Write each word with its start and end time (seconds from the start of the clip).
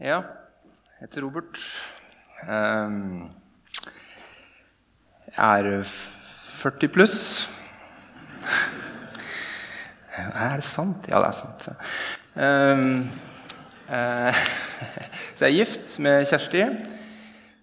Ja, 0.00 0.22
jeg 0.96 1.02
heter 1.04 1.20
Robert. 1.26 1.58
Ehm, 2.48 3.26
Jeg 5.36 5.60
er 5.60 5.82
40 5.84 6.88
pluss. 6.88 7.18
Er 10.16 10.56
det 10.56 10.64
sant? 10.64 11.04
Ja, 11.08 11.20
det 11.20 11.28
er 11.28 11.36
sant. 11.36 11.66
Ehm, 12.40 13.10
eh, 13.92 14.40
Så 15.36 15.44
jeg 15.44 15.50
er 15.50 15.58
gift 15.58 15.92
med 16.00 16.24
Kjersti, 16.32 16.64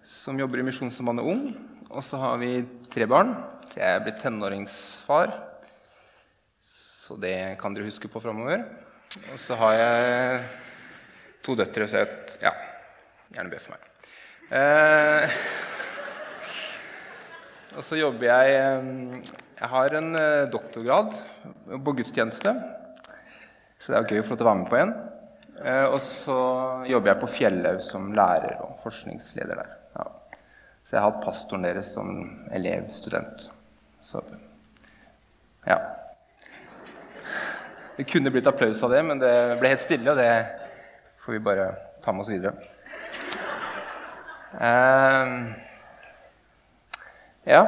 som 0.06 0.38
jobber 0.38 0.62
i 0.62 0.68
Misjonssambandet 0.70 1.26
Ung. 1.34 1.42
Og 1.90 2.06
så 2.06 2.22
har 2.22 2.38
vi 2.38 2.62
tre 2.94 3.10
barn. 3.10 3.34
Jeg 3.74 3.96
er 3.96 4.06
blitt 4.06 4.22
tenåringsfar. 4.22 5.34
Så 6.70 7.18
det 7.18 7.58
kan 7.58 7.74
dere 7.74 7.90
huske 7.90 8.14
på 8.14 8.22
framover. 8.22 8.62
Og 9.34 9.42
så 9.42 9.58
har 9.58 9.74
jeg 9.82 10.42
to 11.46 11.56
døtre, 11.58 11.88
så 11.88 12.02
jeg 12.02 12.40
ja, 12.44 12.54
gjerne 13.36 13.52
be 13.52 13.60
for 13.62 13.76
meg. 13.76 13.88
Eh, 14.58 15.38
og 17.78 17.84
så 17.84 18.00
jobber 18.00 18.30
jeg 18.30 18.54
eh, 18.56 18.86
Jeg 19.58 19.70
har 19.74 19.98
en 20.00 20.16
eh, 20.16 20.48
doktorgrad 20.54 21.18
på 21.84 21.96
gudstjeneste. 22.00 22.54
Så 23.78 23.94
det 23.94 24.00
er 24.00 24.16
gøy 24.16 24.24
å 24.24 24.28
få 24.28 24.36
lov 24.36 24.40
til 24.40 24.48
å 24.48 24.50
være 24.50 24.62
med 24.62 24.72
på 24.72 24.82
en. 24.82 24.96
Eh, 25.58 25.86
og 25.90 26.00
så 26.04 26.38
jobber 26.90 27.14
jeg 27.14 27.22
på 27.22 27.32
Fjellhaug 27.34 27.82
som 27.86 28.12
lærer 28.16 28.60
og 28.62 28.78
forskningsleder 28.84 29.62
der. 29.62 29.72
Ja. 29.98 30.10
Så 30.84 30.96
jeg 30.96 31.02
har 31.02 31.10
hatt 31.10 31.24
pastoren 31.26 31.66
deres 31.66 31.90
som 31.96 32.12
elevstudent. 32.54 33.50
Så 34.06 34.22
ja. 35.68 35.80
Det 37.98 38.06
kunne 38.08 38.32
blitt 38.32 38.48
applaus 38.48 38.84
av 38.86 38.94
det, 38.94 39.02
men 39.04 39.20
det 39.20 39.34
ble 39.60 39.74
helt 39.74 39.84
stille, 39.84 40.14
og 40.14 40.20
det 40.20 40.30
får 41.28 41.36
vi 41.36 41.44
bare 41.44 41.68
ta 42.00 42.14
med 42.16 42.24
oss 42.24 42.30
videre. 42.32 42.54
Uh, 44.56 45.52
ja. 47.44 47.64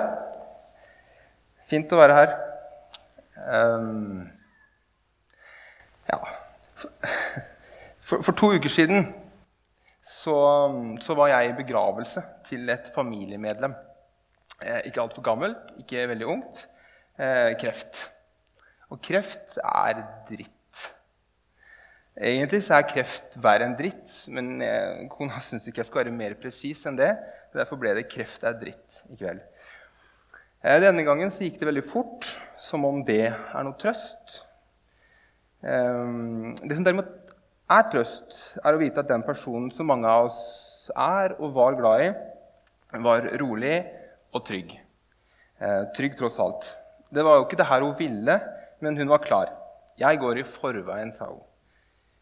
Fint 1.68 1.92
å 1.92 2.00
være 2.00 2.16
her. 2.16 2.32
Uh, 3.36 4.24
ja. 6.08 6.20
For, 8.00 8.24
for 8.24 8.32
to 8.40 8.54
uker 8.56 8.72
siden 8.72 9.10
så, 10.00 10.38
så 11.04 11.18
var 11.20 11.34
jeg 11.34 11.50
i 11.50 11.58
begravelse 11.60 12.24
til 12.48 12.72
et 12.72 12.88
familiemedlem. 12.96 13.76
Eh, 14.64 14.86
ikke 14.88 15.04
altfor 15.04 15.24
gammelt, 15.28 15.76
ikke 15.84 16.08
veldig 16.14 16.32
ungt. 16.32 16.64
Eh, 17.20 17.52
kreft. 17.60 18.08
Og 18.90 19.04
kreft 19.04 19.60
er 19.60 20.00
dritt. 20.32 20.59
Egentlig 22.20 22.66
så 22.66 22.76
er 22.76 22.88
kreft 22.90 23.38
verre 23.40 23.64
enn 23.64 23.78
dritt, 23.80 24.12
men 24.28 24.58
jeg, 24.60 25.06
kona 25.14 25.40
syns 25.46 25.68
ikke 25.70 25.86
jeg 25.86 25.88
skal 25.88 26.02
være 26.02 26.16
mer 26.16 26.36
presis 26.42 26.84
enn 26.90 27.00
det. 27.00 27.14
Derfor 27.56 27.80
ble 27.80 27.94
det 27.96 28.10
'kreft 28.12 28.44
er 28.44 28.58
dritt' 28.60 29.00
i 29.08 29.16
kveld. 29.16 29.40
Eh, 30.60 30.82
denne 30.84 31.06
gangen 31.08 31.32
så 31.32 31.46
gikk 31.46 31.62
det 31.62 31.70
veldig 31.70 31.86
fort, 31.88 32.28
som 32.60 32.84
om 32.86 33.00
det 33.08 33.32
er 33.32 33.64
noe 33.64 33.80
trøst. 33.80 34.42
Eh, 35.64 36.12
det 36.60 36.76
som 36.76 36.84
derimot 36.84 37.32
er 37.72 37.88
trøst, 37.94 38.60
er 38.60 38.76
å 38.76 38.82
vite 38.82 39.00
at 39.00 39.08
den 39.08 39.24
personen 39.24 39.72
som 39.72 39.88
mange 39.88 40.10
av 40.10 40.28
oss 40.28 40.92
er 40.92 41.38
og 41.40 41.56
var 41.56 41.80
glad 41.80 42.04
i, 42.04 42.14
var 43.00 43.32
rolig 43.40 43.78
og 44.36 44.44
trygg. 44.44 44.76
Eh, 45.62 45.84
trygg 45.96 46.20
tross 46.20 46.40
alt. 46.44 46.68
Det 47.16 47.24
var 47.24 47.40
jo 47.40 47.48
ikke 47.48 47.64
det 47.64 47.70
her 47.72 47.86
hun 47.86 47.96
ville, 47.98 48.42
men 48.84 48.98
hun 48.98 49.08
var 49.08 49.24
klar. 49.24 49.56
'Jeg 49.96 50.20
går 50.20 50.38
i 50.40 50.44
forveien', 50.44 51.16
sa 51.16 51.26
hun. 51.26 51.49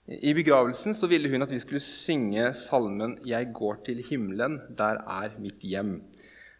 I 0.07 0.31
begravelsen 0.31 0.95
så 0.95 1.09
ville 1.11 1.27
hun 1.27 1.43
at 1.43 1.51
vi 1.51 1.59
skulle 1.59 1.83
synge 1.83 2.53
salmen 2.55 3.17
'Jeg 3.27 3.49
går 3.53 3.81
til 3.83 3.99
himmelen, 4.07 4.61
der 4.77 5.03
er 5.03 5.35
mitt 5.35 5.59
hjem', 5.59 5.99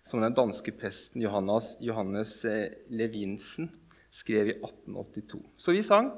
som 0.04 0.20
den 0.22 0.36
danske 0.36 0.72
presten 0.76 1.22
Johannes, 1.22 1.78
Johannes 1.80 2.44
eh, 2.44 2.76
Levinsen 2.90 3.72
skrev 4.12 4.52
i 4.52 4.58
1882. 4.60 5.40
Så 5.56 5.72
vi 5.72 5.82
sang 5.82 6.12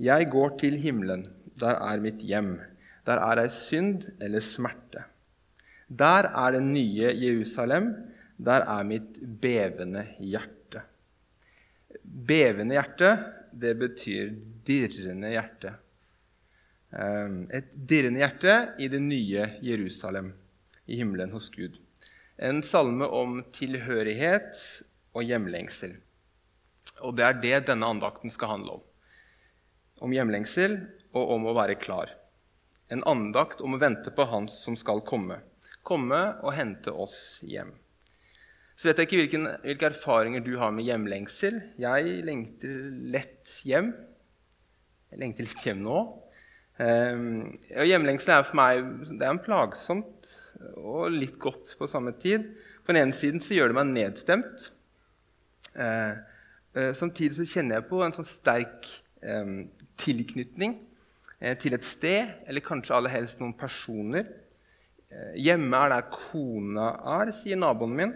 'Jeg 0.00 0.30
går 0.30 0.58
til 0.58 0.76
himmelen, 0.82 1.28
der 1.60 1.78
er 1.78 2.00
mitt 2.00 2.26
hjem'. 2.26 2.58
Der 3.06 3.22
er 3.22 3.38
ei 3.38 3.48
synd 3.48 4.10
eller 4.20 4.40
smerte. 4.40 5.06
Der 5.88 6.26
er 6.26 6.50
det 6.50 6.62
nye 6.62 7.14
Jerusalem, 7.14 7.94
der 8.36 8.66
er 8.66 8.82
mitt 8.82 9.40
bevende 9.40 10.08
hjerte. 10.18 10.82
Bevende 12.02 12.74
hjerte, 12.74 13.18
det 13.54 13.78
betyr 13.78 14.34
dirrende 14.66 15.28
hjerte. 15.28 15.78
Ehm, 16.96 17.42
et 17.52 17.68
dirrende 17.72 18.22
hjerte 18.22 18.54
i 18.80 18.88
det 18.88 19.00
nye 19.04 19.44
Jerusalem, 19.64 20.32
i 20.88 20.96
himmelen 20.96 21.34
hos 21.36 21.50
Gud. 21.52 21.76
En 22.38 22.62
salme 22.64 23.04
om 23.04 23.42
tilhørighet 23.52 24.56
og 25.12 25.26
hjemlengsel. 25.26 25.98
Og 27.04 27.16
det 27.18 27.26
er 27.26 27.42
det 27.42 27.58
denne 27.68 27.90
andakten 27.92 28.32
skal 28.32 28.54
handle 28.54 28.78
om. 28.78 28.86
Om 30.06 30.14
hjemlengsel 30.14 30.78
og 31.12 31.34
om 31.34 31.48
å 31.50 31.56
være 31.58 31.76
klar. 31.80 32.14
En 32.88 33.02
andakt 33.10 33.60
om 33.60 33.74
å 33.76 33.82
vente 33.82 34.10
på 34.14 34.24
Han 34.30 34.48
som 34.48 34.78
skal 34.78 35.02
komme. 35.04 35.42
Komme 35.84 36.38
og 36.40 36.54
hente 36.56 36.92
oss 36.94 37.42
hjem. 37.44 37.74
Så 38.78 38.88
vet 38.88 39.00
jeg 39.00 39.08
ikke 39.08 39.18
hvilken, 39.18 39.48
hvilke 39.64 39.88
erfaringer 39.90 40.44
du 40.46 40.52
har 40.60 40.70
med 40.72 40.86
hjemlengsel. 40.86 41.58
Jeg 41.82 42.22
lengter 42.24 42.88
lett 43.12 43.58
hjem. 43.66 43.90
Jeg 45.10 45.20
lengter 45.20 45.48
litt 45.48 45.66
hjem 45.66 45.82
nå. 45.82 45.98
Um, 46.78 47.58
og 47.74 47.88
Hjemlengsel 47.90 48.36
er 48.36 48.44
for 48.46 48.54
meg 48.54 48.84
det 49.10 49.24
er 49.24 49.32
en 49.32 49.40
plagsomt 49.42 50.28
og 50.78 51.08
litt 51.10 51.38
godt 51.42 51.72
på 51.78 51.88
samme 51.90 52.12
tid. 52.22 52.44
På 52.86 52.94
den 52.94 53.02
ene 53.02 53.16
siden 53.16 53.42
så 53.42 53.56
gjør 53.56 53.72
det 53.72 53.78
meg 53.80 53.90
nedstemt. 53.90 54.68
Uh, 55.74 56.14
uh, 56.78 56.92
samtidig 56.94 57.34
så 57.40 57.48
kjenner 57.50 57.80
jeg 57.80 57.88
på 57.90 58.02
en 58.04 58.14
sånn 58.14 58.30
sterk 58.30 58.86
um, 59.26 59.66
tilknytning 59.98 60.76
uh, 61.42 61.54
til 61.58 61.74
et 61.74 61.86
sted, 61.86 62.30
eller 62.46 62.64
kanskje 62.64 62.94
aller 62.94 63.14
helst 63.14 63.42
noen 63.42 63.56
personer. 63.58 64.26
hjemme 65.40 65.76
er 65.76 65.88
der 65.88 66.10
kona 66.12 66.88
er, 67.16 67.30
sier 67.32 67.56
naboen 67.56 67.94
min. 67.96 68.10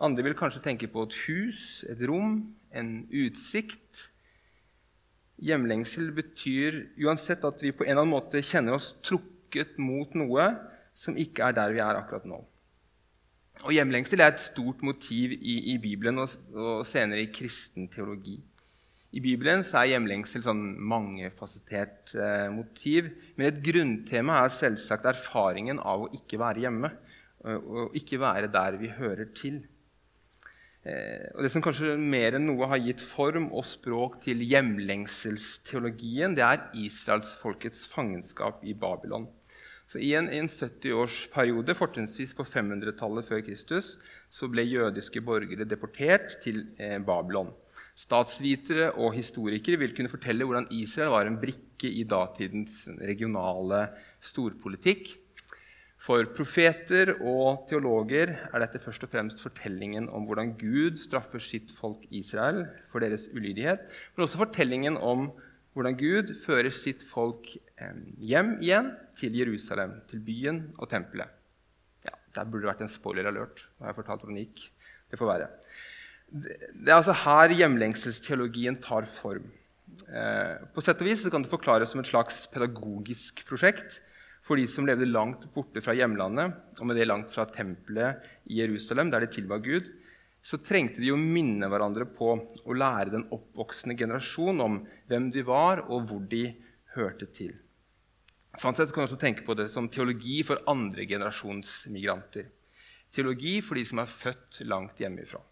Andre 0.00 0.22
vil 0.26 0.36
kanskje 0.36 0.60
tenke 0.62 0.88
på 0.92 1.06
et 1.06 1.16
hus, 1.26 1.84
et 1.88 2.02
rom, 2.08 2.42
en 2.76 2.90
utsikt. 3.08 4.09
Hjemlengsel 5.40 6.10
betyr 6.12 6.82
uansett 7.00 7.44
at 7.48 7.62
vi 7.64 7.72
på 7.72 7.86
en 7.86 7.94
eller 7.94 8.04
annen 8.04 8.12
måte 8.12 8.42
kjenner 8.44 8.76
oss 8.76 8.92
trukket 9.06 9.78
mot 9.80 10.12
noe 10.18 10.50
som 10.96 11.16
ikke 11.16 11.48
er 11.48 11.56
der 11.56 11.72
vi 11.72 11.80
er 11.82 11.96
akkurat 11.96 12.26
nå. 12.28 12.42
Og 13.64 13.72
Hjemlengsel 13.74 14.20
er 14.20 14.32
et 14.32 14.42
stort 14.42 14.84
motiv 14.84 15.32
i, 15.36 15.56
i 15.74 15.76
Bibelen 15.80 16.20
og, 16.22 16.32
og, 16.54 16.84
senere 16.88 17.24
i 17.24 17.32
kristen 17.32 17.88
teologi. 17.92 18.38
I 19.10 19.20
Bibelen 19.20 19.64
er 19.64 19.88
hjemlengsel 19.90 20.44
sånn 20.44 20.60
mangefasettert 20.86 22.12
eh, 22.14 22.46
motiv. 22.54 23.08
Men 23.34 23.48
et 23.48 23.58
grunntema 23.64 24.36
er 24.44 24.52
selvsagt 24.54 25.08
erfaringen 25.10 25.80
av 25.82 26.04
å 26.04 26.10
ikke 26.14 26.38
være 26.38 26.62
hjemme. 26.62 26.92
Og 27.42 27.96
ikke 27.96 28.20
være 28.20 28.52
der 28.52 28.76
vi 28.78 28.92
hører 28.94 29.32
til. 29.34 29.62
Eh, 30.80 31.26
og 31.34 31.44
Det 31.44 31.50
som 31.52 31.62
kanskje 31.64 31.96
mer 32.00 32.38
enn 32.38 32.46
noe 32.48 32.68
har 32.70 32.80
gitt 32.80 33.02
form 33.04 33.50
og 33.52 33.66
språk 33.68 34.22
til 34.24 34.40
hjemlengselsteologien, 34.48 36.36
det 36.38 36.46
er 36.46 36.64
israelsfolkets 36.86 37.84
fangenskap 37.90 38.64
i 38.64 38.72
Babylon. 38.72 39.28
Så 39.90 39.98
I 39.98 40.14
en, 40.14 40.28
en 40.30 40.46
70-årsperiode, 40.48 41.74
fortrinnsvis 41.74 42.32
på 42.38 42.46
500-tallet 42.46 43.26
før 43.26 43.40
Kristus, 43.42 43.96
så 44.30 44.46
ble 44.48 44.62
jødiske 44.62 45.20
borgere 45.26 45.66
deportert 45.68 46.38
til 46.44 46.62
eh, 46.78 47.00
Babylon. 47.02 47.50
Statsvitere 47.98 48.92
og 48.94 49.12
historikere 49.18 49.80
vil 49.82 49.92
kunne 49.96 50.12
fortelle 50.12 50.46
hvordan 50.46 50.70
Israel 50.72 51.10
var 51.12 51.26
en 51.28 51.40
brikke 51.42 51.90
i 51.90 52.06
datidens 52.08 52.86
regionale 53.02 53.88
storpolitikk. 54.24 55.10
For 56.00 56.24
profeter 56.32 57.12
og 57.18 57.66
teologer 57.68 58.32
er 58.32 58.62
dette 58.62 58.80
først 58.80 59.04
og 59.04 59.10
fremst 59.12 59.42
fortellingen 59.42 60.08
om 60.08 60.24
hvordan 60.24 60.54
Gud 60.56 60.96
straffer 61.02 61.42
sitt 61.44 61.74
folk 61.76 62.06
Israel 62.08 62.62
for 62.88 63.04
deres 63.04 63.26
ulydighet, 63.34 63.84
men 64.14 64.24
også 64.24 64.40
fortellingen 64.40 64.96
om 64.96 65.28
hvordan 65.76 65.98
Gud 66.00 66.32
fører 66.46 66.72
sitt 66.72 67.04
folk 67.06 67.52
hjem 68.16 68.56
igjen 68.64 68.94
til 69.18 69.36
Jerusalem, 69.42 69.98
til 70.08 70.24
byen 70.24 70.64
og 70.80 70.88
tempelet. 70.90 71.28
Ja, 72.08 72.16
Der 72.34 72.48
burde 72.48 72.64
det 72.64 72.72
vært 72.72 72.84
en 72.88 72.92
spoiler 72.96 73.28
alert. 73.28 73.66
Nå 73.76 73.84
har 73.84 73.92
jeg 73.92 74.00
fortalt 74.00 74.24
hvordan 74.24 74.40
det 74.40 74.48
gikk. 74.48 74.66
Det 75.12 75.20
får 75.20 75.32
være. 75.34 75.48
Det 76.30 76.88
er 76.88 76.96
altså 76.96 77.16
her 77.26 77.52
hjemlengselsteologien 77.60 78.80
tar 78.80 79.04
form. 79.04 79.50
Eh, 80.08 80.56
på 80.72 80.80
sett 80.84 81.00
og 81.02 81.10
vis 81.10 81.26
kan 81.28 81.44
det 81.44 81.50
forklares 81.52 81.92
som 81.92 82.00
et 82.00 82.08
slags 82.08 82.46
pedagogisk 82.54 83.44
prosjekt 83.48 84.00
for 84.50 84.58
de 84.58 84.66
som 84.66 84.82
levde 84.82 85.06
langt 85.06 85.44
borte 85.54 85.78
fra 85.78 85.94
hjemlandet, 85.94 86.56
og 86.82 86.88
med 86.90 86.96
det 86.98 87.04
langt 87.06 87.30
fra 87.30 87.44
tempelet 87.54 88.24
i 88.50 88.56
Jerusalem, 88.58 89.12
der 89.12 89.22
de 89.22 89.28
tilba 89.30 89.60
Gud, 89.62 89.86
så 90.42 90.58
trengte 90.58 90.98
de 90.98 91.12
å 91.14 91.20
minne 91.20 91.68
hverandre 91.70 92.08
på 92.10 92.32
å 92.34 92.74
lære 92.74 93.12
den 93.12 93.28
oppvoksende 93.30 93.94
generasjon 93.94 94.64
om 94.64 94.80
hvem 95.06 95.28
de 95.30 95.44
var, 95.46 95.84
og 95.86 96.08
hvor 96.10 96.24
de 96.32 96.48
hørte 96.96 97.28
til. 97.30 97.54
Sånn 98.58 98.74
sett 98.74 98.90
kan 98.90 99.04
man 99.04 99.12
også 99.12 99.20
tenke 99.22 99.46
på 99.46 99.54
det 99.54 99.68
som 99.70 99.86
teologi 99.86 100.40
for 100.42 100.64
andregenerasjons 100.72 101.84
migranter. 101.94 102.50
Teologi 103.14 103.60
for 103.62 103.78
de 103.78 103.86
som 103.86 104.02
er 104.02 104.10
født 104.10 104.64
langt 104.66 104.98
hjemmefra. 104.98 105.44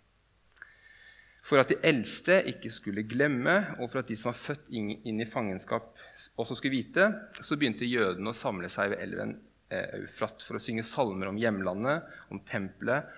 For 1.49 1.61
at 1.62 1.71
de 1.73 1.79
eldste 1.87 2.43
ikke 2.50 2.69
skulle 2.73 3.06
glemme, 3.09 3.55
og 3.79 3.89
for 3.89 4.03
at 4.03 4.11
de 4.11 4.17
som 4.21 4.29
var 4.29 4.37
født 4.37 4.67
inn, 4.77 5.23
i 5.23 5.29
fangenskap, 5.29 5.95
også 6.37 6.59
skulle 6.59 6.77
vite, 6.77 7.06
så 7.41 7.56
begynte 7.56 7.89
jødene 7.89 8.35
å 8.35 8.37
samle 8.37 8.69
seg 8.73 8.93
ved 8.93 9.00
elven 9.06 9.33
eh, 9.73 9.95
Eufrat 10.03 10.45
for 10.45 10.59
å 10.59 10.62
synge 10.62 10.85
salmer 10.85 11.31
om 11.31 11.41
hjemlandet, 11.41 12.05
om 12.29 12.43
tempelet 12.50 13.09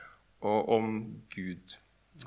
og 0.46 0.70
om 0.76 0.92
Gud. 1.34 1.74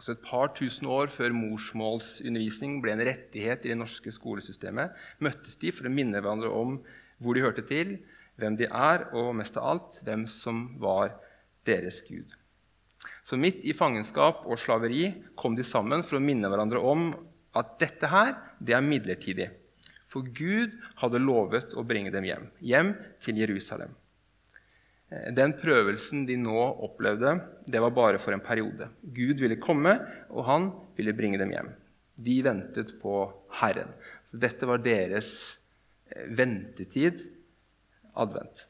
Så 0.02 0.12
Et 0.12 0.26
par 0.26 0.52
tusen 0.58 0.90
år 0.92 1.08
før 1.14 1.36
morsmålsundervisning 1.38 2.80
ble 2.84 2.98
en 2.98 3.06
rettighet 3.08 3.64
i 3.64 3.72
det 3.72 3.80
norske 3.80 4.12
skolesystemet, 4.12 4.92
møttes 5.24 5.56
de 5.62 5.72
for 5.72 5.88
å 5.88 5.94
minne 5.94 6.20
hverandre 6.20 6.52
om 6.52 6.80
hvor 7.24 7.38
de 7.38 7.46
hørte 7.46 7.64
til, 7.70 8.00
hvem 8.42 8.58
de 8.60 8.68
er, 8.68 9.08
og 9.16 9.36
mest 9.40 9.56
av 9.62 9.70
alt 9.76 10.00
hvem 10.04 10.28
som 10.28 10.66
var 10.82 11.14
deres 11.70 12.02
Gud. 12.10 12.34
Så 13.24 13.40
midt 13.40 13.64
i 13.64 13.75
fangenskap 13.75 14.44
og 14.44 14.60
slaveri 14.60 15.08
kom 15.40 15.56
de 15.56 15.64
sammen 15.64 16.04
for 16.04 16.20
å 16.20 16.24
minne 16.24 16.50
hverandre 16.52 16.81
om 16.84 17.12
at 17.56 17.78
dette 17.80 18.10
her, 18.12 18.34
det 18.60 18.75
er 18.75 18.84
midlertidig. 18.84 19.50
For 20.12 20.25
Gud 20.36 20.75
hadde 21.00 21.22
lovet 21.24 21.74
å 21.78 21.86
bringe 21.88 22.12
dem 22.14 22.25
hjem, 22.28 22.50
hjem 22.62 22.92
til 23.24 23.40
Jerusalem. 23.42 23.94
Eh, 25.10 25.30
den 25.38 25.56
prøvelsen 25.62 26.25
de 26.30 26.38
nå 26.42 26.58
opplevde, 26.86 27.38
det 27.66 27.81
var 27.81 27.96
bare 27.96 28.22
for 28.22 28.36
en 28.36 28.44
periode. 28.44 28.90
Gud 29.02 29.42
ville 29.42 29.62
komme, 29.62 29.96
og 30.30 30.46
han 30.50 30.70
ville 30.98 31.16
bringe 31.18 31.40
dem 31.42 31.54
hjem. 31.56 31.72
De 32.14 32.38
ventet 32.46 32.94
på 33.02 33.24
Herren. 33.62 33.96
Dette 34.30 34.70
var 34.70 34.84
deres 34.86 35.31
eh, 36.12 36.28
ventetid, 36.36 37.25
advent. 38.14 38.68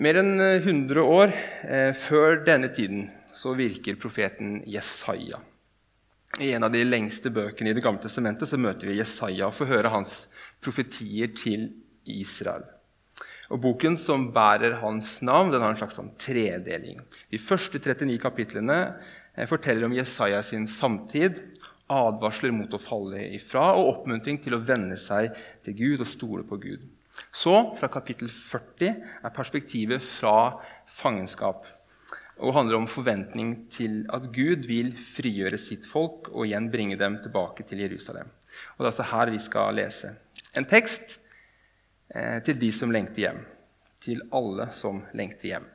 Mer 0.00 0.18
enn 0.22 0.40
100 0.40 1.02
år 1.04 1.34
eh, 1.68 1.92
før 1.92 2.40
denne 2.46 2.70
tiden 2.72 3.10
så 3.36 3.52
virker 3.56 3.98
profeten 4.00 4.62
Jesaja. 4.66 5.42
I 6.40 6.52
en 6.56 6.66
av 6.66 6.72
de 6.72 6.82
lengste 6.84 7.30
bøkene 7.32 7.70
i 7.70 7.76
Det 7.76 7.84
gamle 7.84 8.02
testamentet 8.02 8.48
så 8.48 8.58
møter 8.60 8.88
vi 8.88 8.98
Jesaja 8.98 9.48
og 9.48 9.56
får 9.56 9.70
høre 9.70 9.92
hans 9.92 10.14
profetier 10.64 11.30
til 11.36 11.68
Israel. 12.08 12.64
Og 13.52 13.60
Boken 13.62 13.94
som 14.00 14.30
bærer 14.34 14.80
hans 14.80 15.20
navn, 15.22 15.52
den 15.52 15.62
har 15.62 15.74
en 15.74 15.78
slags 15.78 16.00
sånn 16.00 16.10
tredeling. 16.18 16.98
De 17.30 17.38
første 17.38 17.78
39 17.78 18.16
kapitlene 18.22 18.80
eh, 19.36 19.46
forteller 19.46 19.86
om 19.86 19.94
Jesaja 19.96 20.42
sin 20.44 20.66
samtid, 20.70 21.38
advarsler 21.92 22.50
mot 22.50 22.72
å 22.74 22.82
falle 22.82 23.28
ifra 23.36 23.68
og 23.76 23.92
oppmuntring 23.92 24.40
til 24.42 24.56
å 24.56 24.64
venne 24.66 24.96
seg 24.98 25.36
til 25.62 25.76
Gud 25.78 26.02
og 26.02 26.10
stole 26.10 26.48
på 26.48 26.58
Gud. 26.64 26.82
Så, 27.32 27.54
fra 27.78 27.88
kapittel 27.88 28.28
40, 28.30 28.92
er 29.24 29.34
perspektivet 29.34 30.04
fra 30.04 30.60
fangenskap 30.88 31.66
og 32.36 32.52
handler 32.52 32.82
om 32.82 32.88
forventning 32.88 33.54
til 33.72 34.02
at 34.12 34.28
Gud 34.34 34.66
vil 34.68 34.92
frigjøre 35.00 35.56
sitt 35.60 35.86
folk 35.88 36.28
og 36.34 36.44
igjen 36.44 36.68
bringe 36.72 36.98
dem 37.00 37.16
tilbake 37.24 37.64
til 37.68 37.80
Jerusalem. 37.80 38.28
Og 38.76 38.84
Det 38.84 38.84
er 38.84 38.92
altså 38.92 39.08
her 39.12 39.32
vi 39.32 39.40
skal 39.40 39.78
lese. 39.78 40.12
En 40.56 40.68
tekst 40.68 41.18
eh, 42.14 42.42
til 42.44 42.60
de 42.60 42.72
som 42.72 42.92
lengter 42.92 43.24
hjem. 43.24 43.40
Til 44.04 44.20
alle 44.32 44.68
som 44.76 45.00
lengter 45.16 45.48
hjem. 45.54 45.68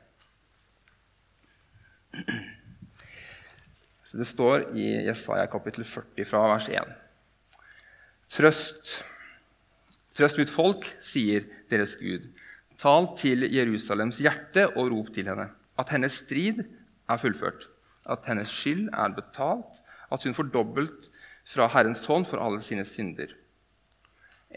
Så 4.06 4.18
Det 4.18 4.26
står 4.26 4.68
i 4.76 5.06
Jesaja 5.08 5.46
kapittel 5.50 5.84
40 5.84 6.28
fra 6.28 6.46
vers 6.52 6.68
1. 6.68 6.94
Trøst 8.30 8.98
Trøst 10.16 10.38
mitt 10.40 10.52
folk, 10.52 10.86
sier 11.00 11.46
deres 11.72 11.96
Gud. 12.00 12.28
Tal 12.80 13.08
til 13.16 13.46
Jerusalems 13.48 14.18
hjerte 14.20 14.66
og 14.76 14.90
rop 14.92 15.12
til 15.14 15.28
henne. 15.30 15.48
At 15.80 15.92
hennes 15.94 16.18
strid 16.24 16.60
er 17.08 17.20
fullført, 17.20 17.68
at 18.10 18.26
hennes 18.28 18.50
skyld 18.50 18.90
er 18.92 19.14
betalt, 19.16 19.80
at 20.12 20.24
hun 20.26 20.36
får 20.36 20.50
dobbelt 20.52 21.08
fra 21.48 21.68
Herrens 21.72 22.04
hånd 22.06 22.28
for 22.28 22.42
alle 22.44 22.60
sine 22.64 22.84
synder. 22.84 23.32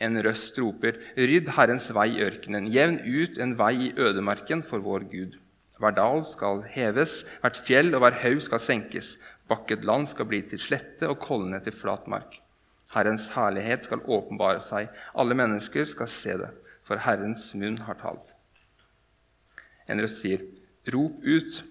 En 0.04 0.20
røst 0.20 0.58
roper, 0.60 0.98
rydd 1.16 1.54
Herrens 1.56 1.88
vei 1.96 2.10
i 2.18 2.24
ørkenen, 2.26 2.68
jevn 2.74 3.00
ut 3.06 3.40
en 3.40 3.56
vei 3.60 3.74
i 3.88 3.94
ødemarken 3.96 4.64
for 4.68 4.84
vår 4.84 5.08
Gud. 5.12 5.38
Hver 5.80 5.96
dal 5.96 6.26
skal 6.28 6.64
heves, 6.72 7.22
hvert 7.44 7.60
fjell 7.68 7.96
og 7.96 8.04
hver 8.04 8.20
haug 8.24 8.42
skal 8.44 8.64
senkes. 8.64 9.16
Bakket 9.52 9.86
land 9.88 10.08
skal 10.12 10.28
bli 10.28 10.42
til 10.50 10.60
slette 10.60 11.08
og 11.08 11.20
kollene 11.24 11.62
til 11.64 11.76
flat 11.76 12.08
mark. 12.12 12.42
Herrens 12.94 13.30
herlighet 13.34 13.88
skal 13.88 14.04
åpenbare 14.06 14.62
seg. 14.64 14.92
Alle 15.18 15.38
mennesker 15.38 15.88
skal 15.90 16.12
se 16.12 16.36
det, 16.44 16.52
for 16.86 17.02
Herrens 17.02 17.50
munn 17.58 17.80
har 17.88 17.98
talt. 18.02 18.36
En 19.90 20.02
røst 20.02 20.22
sier, 20.22 20.42
'Rop 20.86 21.24
ut.' 21.24 21.64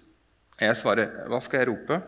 Jeg 0.59 0.75
svarer, 0.75 1.27
'Hva 1.27 1.39
skal 1.41 1.59
jeg 1.59 1.69
rope?' 1.69 2.01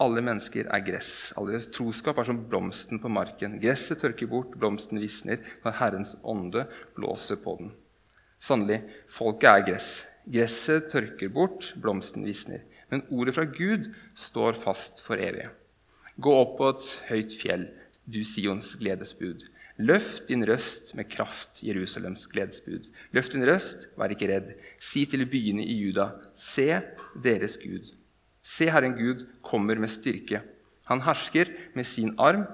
Alle 0.00 0.22
mennesker 0.22 0.68
er 0.70 0.84
gress. 0.86 1.32
All 1.36 1.50
troskap 1.74 2.18
er 2.18 2.28
som 2.28 2.44
blomsten 2.50 3.00
på 3.02 3.10
marken. 3.10 3.58
Gresset 3.58 3.98
tørker 3.98 4.30
bort, 4.30 4.54
blomsten 4.54 5.00
visner 5.02 5.42
når 5.64 5.74
Herrens 5.80 6.14
ånde 6.22 6.68
blåser 6.94 7.36
på 7.42 7.56
den. 7.58 7.72
Sannelig, 8.38 8.84
folket 9.10 9.50
er 9.50 9.66
gress. 9.66 10.06
Gresset 10.30 10.86
tørker 10.92 11.32
bort, 11.34 11.72
blomsten 11.82 12.24
visner. 12.24 12.62
Men 12.90 13.02
ordet 13.10 13.34
fra 13.34 13.44
Gud 13.50 13.90
står 14.14 14.52
fast 14.52 15.02
for 15.02 15.18
evig. 15.18 15.48
Gå 16.22 16.30
opp 16.44 16.56
på 16.60 16.70
et 16.76 16.86
høyt 17.08 17.34
fjell 17.40 17.66
du 18.08 18.22
Sions 18.24 18.74
gledesbud. 18.80 19.44
Løft 19.78 20.26
din 20.26 20.42
røst 20.48 20.90
med 20.98 21.06
kraft, 21.12 21.60
Jerusalems 21.62 22.26
gledesbud. 22.32 22.88
Løft 23.14 23.34
din 23.36 23.46
røst, 23.46 23.86
vær 23.98 24.10
ikke 24.10 24.30
redd. 24.32 24.54
Si 24.82 25.04
til 25.06 25.22
byene 25.30 25.62
i 25.62 25.76
Juda, 25.84 26.10
se 26.34 26.80
deres 27.22 27.58
Gud. 27.62 27.92
Se, 28.42 28.66
Herren 28.72 28.96
Gud 28.98 29.26
kommer 29.44 29.78
med 29.78 29.92
styrke. 29.92 30.42
Han 30.88 31.04
hersker 31.04 31.52
med 31.76 31.86
sin 31.86 32.14
arm. 32.18 32.46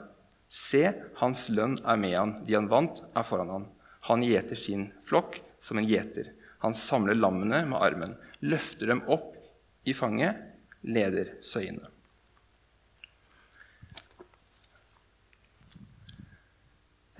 Se, 0.51 0.91
hans 1.21 1.47
lønn 1.49 1.79
er 1.81 1.97
med 2.03 2.17
han. 2.19 2.37
De 2.45 2.59
han 2.59 2.69
vant, 2.69 3.01
er 3.15 3.25
foran 3.25 3.53
han. 3.55 3.67
Han 4.11 4.27
gjeter 4.27 4.59
sin 4.59 4.89
flokk 5.09 5.41
som 5.65 5.81
en 5.81 5.89
gjeter. 5.89 6.35
Han 6.65 6.77
samler 6.77 7.17
lammene 7.17 7.63
med 7.71 7.81
armen, 7.81 8.15
løfter 8.45 8.91
dem 8.93 9.05
opp 9.09 9.33
i 9.89 9.97
fanget, 9.97 10.37
leder 10.85 11.37
søyene. 11.45 11.94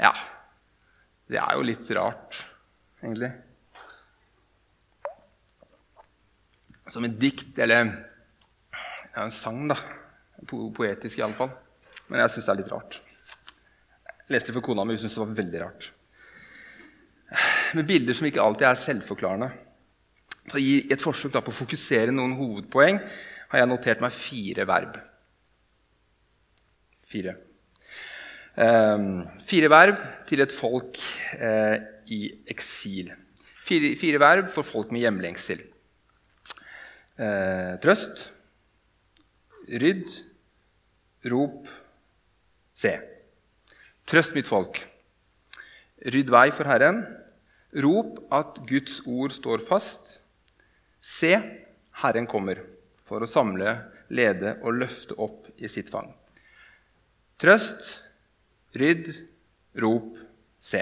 Ja, 0.01 0.13
det 1.31 1.39
er 1.41 1.57
jo 1.57 1.65
litt 1.67 1.91
rart, 1.97 2.39
egentlig. 3.03 3.31
Som 6.91 7.07
et 7.07 7.17
dikt, 7.21 7.55
eller 7.59 7.87
ja, 7.87 9.25
en 9.25 9.33
sang, 9.33 9.65
da. 9.71 9.79
Po 10.45 10.67
poetisk 10.75 11.21
iallfall. 11.21 11.53
Men 12.11 12.21
jeg 12.25 12.35
syns 12.35 12.49
det 12.49 12.53
er 12.53 12.61
litt 12.61 12.73
rart. 12.73 12.99
Jeg 14.25 14.35
leste 14.35 14.53
for 14.57 14.65
kona 14.65 14.85
mi, 14.85 14.97
hun 14.97 15.01
syntes 15.01 15.17
det 15.17 15.23
var 15.23 15.39
veldig 15.39 15.63
rart. 15.63 15.89
Med 17.79 17.89
bilder 17.89 18.17
som 18.17 18.29
ikke 18.29 18.43
alltid 18.43 18.69
er 18.69 18.81
selvforklarende. 18.81 19.51
Så 20.51 20.61
I 20.61 20.85
et 20.93 21.01
forsøk 21.01 21.33
på 21.39 21.53
å 21.53 21.57
fokusere 21.63 22.13
noen 22.13 22.37
hovedpoeng 22.37 23.01
har 23.53 23.63
jeg 23.63 23.71
notert 23.71 24.03
meg 24.05 24.13
fire 24.13 24.67
verb. 24.69 24.99
Fire. 27.09 27.37
Ehm, 28.55 29.25
fire 29.43 29.69
verv 29.71 29.99
til 30.29 30.43
et 30.45 30.53
folk 30.55 31.01
eh, 31.35 31.81
i 32.07 32.21
eksil. 32.51 33.11
Fire, 33.65 33.95
fire, 33.99 34.21
verv 34.21 34.51
for 34.55 34.67
folk 34.67 34.93
med 34.95 35.03
hjemlengsel. 35.03 35.65
Eh, 37.19 37.73
trøst, 37.83 38.29
rydd, 39.67 40.13
rop, 41.33 41.67
se. 42.75 42.95
Trøst 44.07 44.37
mitt 44.37 44.51
folk. 44.51 44.79
Rydd 46.05 46.31
vei 46.31 46.51
for 46.55 46.69
Herren. 46.69 47.03
Rop 47.75 48.21
at 48.31 48.63
Guds 48.69 49.01
ord 49.07 49.35
står 49.35 49.65
fast. 49.67 50.19
Se, 51.03 51.35
Herren 52.05 52.29
kommer 52.31 52.61
for 53.09 53.25
å 53.25 53.29
samle, 53.29 53.81
lede 54.15 54.59
og 54.63 54.79
løfte 54.79 55.17
opp 55.19 55.49
i 55.59 55.67
sitt 55.69 55.91
fang. 55.91 56.13
Trøst, 57.41 58.04
Rydd, 58.75 59.11
rop, 59.79 60.17
se. 60.59 60.81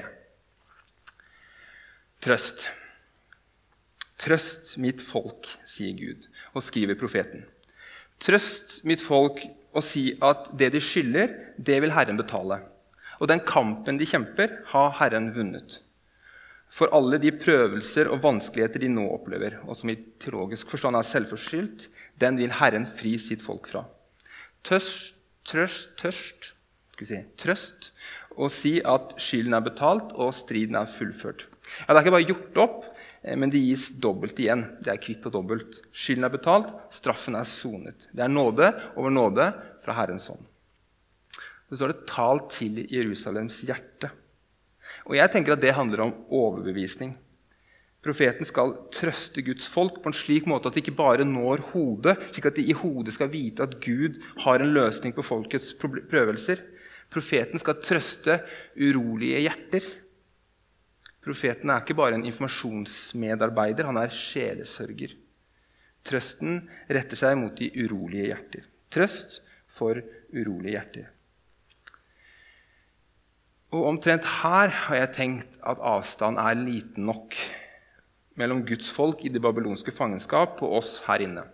Trøst. 2.24 2.68
Trøst 4.22 4.76
mitt 4.80 5.02
folk, 5.04 5.48
sier 5.68 5.92
Gud, 5.98 6.28
og 6.54 6.64
skriver 6.64 6.96
profeten. 6.96 7.42
Trøst 8.22 8.78
mitt 8.88 9.02
folk 9.04 9.42
og 9.72 9.84
si 9.84 10.12
at 10.24 10.46
det 10.56 10.70
de 10.72 10.80
skylder, 10.80 11.34
det 11.58 11.80
vil 11.82 11.92
Herren 11.92 12.20
betale. 12.20 12.60
Og 13.20 13.28
den 13.28 13.42
kampen 13.44 13.98
de 14.00 14.08
kjemper, 14.08 14.60
har 14.72 14.94
Herren 15.00 15.32
vunnet. 15.36 15.80
For 16.72 16.88
alle 16.96 17.18
de 17.20 17.34
prøvelser 17.36 18.08
og 18.08 18.22
vanskeligheter 18.24 18.80
de 18.80 18.88
nå 18.94 19.04
opplever, 19.12 19.58
og 19.66 19.76
som 19.76 19.92
i 19.92 19.98
teologisk 20.22 20.72
forstand 20.72 20.96
er 20.96 21.04
selvforskyldt, 21.04 21.90
den 22.22 22.40
vil 22.40 22.56
Herren 22.56 22.88
fri 22.88 23.18
sitt 23.20 23.44
folk 23.44 23.68
fra. 23.68 23.84
Tørst, 24.64 25.12
trøst, 25.44 25.92
tørst 26.00 26.54
si, 27.00 27.18
trøst 27.40 27.90
og 28.36 28.50
si 28.52 28.78
at 28.84 29.14
skylden 29.20 29.56
er 29.56 29.64
betalt 29.64 30.12
og 30.14 30.32
striden 30.36 30.78
er 30.78 30.90
fullført. 30.90 31.46
Ja, 31.86 31.92
det 31.92 31.96
er 31.96 32.04
ikke 32.04 32.14
bare 32.16 32.28
gjort 32.28 32.60
opp, 32.62 32.78
eh, 33.22 33.36
men 33.36 33.52
det 33.52 33.62
gis 33.64 33.90
dobbelt 34.02 34.38
igjen. 34.38 34.64
Det 34.82 34.92
er 34.92 35.02
kvitt 35.02 35.26
og 35.28 35.36
dobbelt. 35.36 35.80
Skylden 35.92 36.28
er 36.28 36.32
betalt, 36.32 36.72
straffen 36.94 37.36
er 37.38 37.48
sonet. 37.48 38.08
Det 38.12 38.24
er 38.24 38.32
nåde 38.32 38.72
over 38.96 39.10
nåde 39.10 39.52
fra 39.84 39.96
Herrens 39.98 40.28
hånd. 40.32 40.44
Så 41.68 41.80
står 41.80 41.92
det 41.92 42.06
'tal 42.06 42.40
til 42.50 42.86
Jerusalems 42.92 43.62
hjerte'. 43.64 44.10
Og 45.06 45.16
Jeg 45.16 45.30
tenker 45.30 45.52
at 45.52 45.60
det 45.60 45.72
handler 45.72 46.00
om 46.00 46.14
overbevisning. 46.28 47.16
Profeten 48.02 48.44
skal 48.44 48.74
trøste 48.90 49.42
Guds 49.46 49.68
folk 49.70 50.00
på 50.02 50.10
en 50.10 50.16
slik 50.16 50.46
måte 50.50 50.68
at 50.68 50.74
de 50.74 50.82
ikke 50.82 50.96
bare 50.98 51.24
når 51.24 51.62
hodet, 51.70 52.16
slik 52.32 52.46
at 52.46 52.56
de 52.56 52.64
i 52.66 52.74
hodet 52.74 53.14
skal 53.14 53.30
vite 53.30 53.62
at 53.62 53.78
Gud 53.80 54.18
har 54.42 54.58
en 54.58 54.74
løsning 54.74 55.14
på 55.14 55.22
folkets 55.22 55.70
prøvelser. 55.78 56.64
Profeten 57.12 57.60
skal 57.60 57.80
trøste 57.84 58.38
urolige 58.78 59.42
hjerter. 59.44 59.86
Profeten 61.22 61.70
er 61.70 61.82
ikke 61.82 61.96
bare 61.98 62.16
en 62.18 62.26
informasjonsmedarbeider, 62.26 63.86
han 63.86 64.00
er 64.00 64.14
sjelesørger. 64.16 65.14
Trøsten 66.02 66.62
retter 66.90 67.18
seg 67.18 67.36
mot 67.38 67.54
de 67.58 67.68
urolige 67.84 68.32
hjerter. 68.32 68.64
Trøst 68.92 69.42
for 69.76 70.00
urolige 70.32 70.74
hjerter. 70.74 71.10
Og 73.72 73.86
Omtrent 73.88 74.26
her 74.42 74.72
har 74.82 74.98
jeg 74.98 75.12
tenkt 75.16 75.60
at 75.64 75.80
avstanden 75.80 76.42
er 76.42 76.58
liten 76.58 77.06
nok 77.08 77.38
mellom 78.36 78.64
Guds 78.68 78.90
folk 78.92 79.22
i 79.24 79.30
det 79.32 79.40
babylonske 79.44 79.94
fangenskap 79.96 80.60
og 80.64 80.80
oss 80.80 80.98
her 81.06 81.24
inne. 81.24 81.46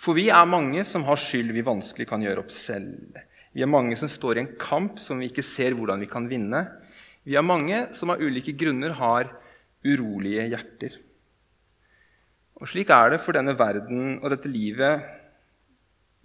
For 0.00 0.16
vi 0.16 0.28
er 0.32 0.48
mange 0.48 0.84
som 0.88 1.04
har 1.04 1.20
skyld 1.20 1.52
vi 1.52 1.64
vanskelig 1.66 2.08
kan 2.08 2.24
gjøre 2.24 2.40
opp 2.44 2.54
selv. 2.54 3.18
Vi 3.56 3.64
er 3.64 3.70
mange 3.70 3.96
som 3.98 4.10
står 4.10 4.38
i 4.38 4.44
en 4.44 4.54
kamp 4.60 4.98
som 5.02 5.20
vi 5.20 5.30
ikke 5.30 5.44
ser 5.46 5.76
hvordan 5.76 6.02
vi 6.02 6.10
kan 6.10 6.28
vinne. 6.30 6.64
Vi 7.24 7.36
er 7.36 7.44
mange 7.44 7.86
som 7.96 8.12
av 8.12 8.20
ulike 8.22 8.54
grunner 8.58 8.94
har 8.98 9.30
urolige 9.86 10.48
hjerter. 10.52 10.98
Og 12.58 12.68
Slik 12.68 12.90
er 12.90 13.14
det 13.14 13.22
for 13.22 13.36
denne 13.36 13.54
verden 13.58 14.18
og 14.18 14.30
dette 14.32 14.50
livet 14.50 15.06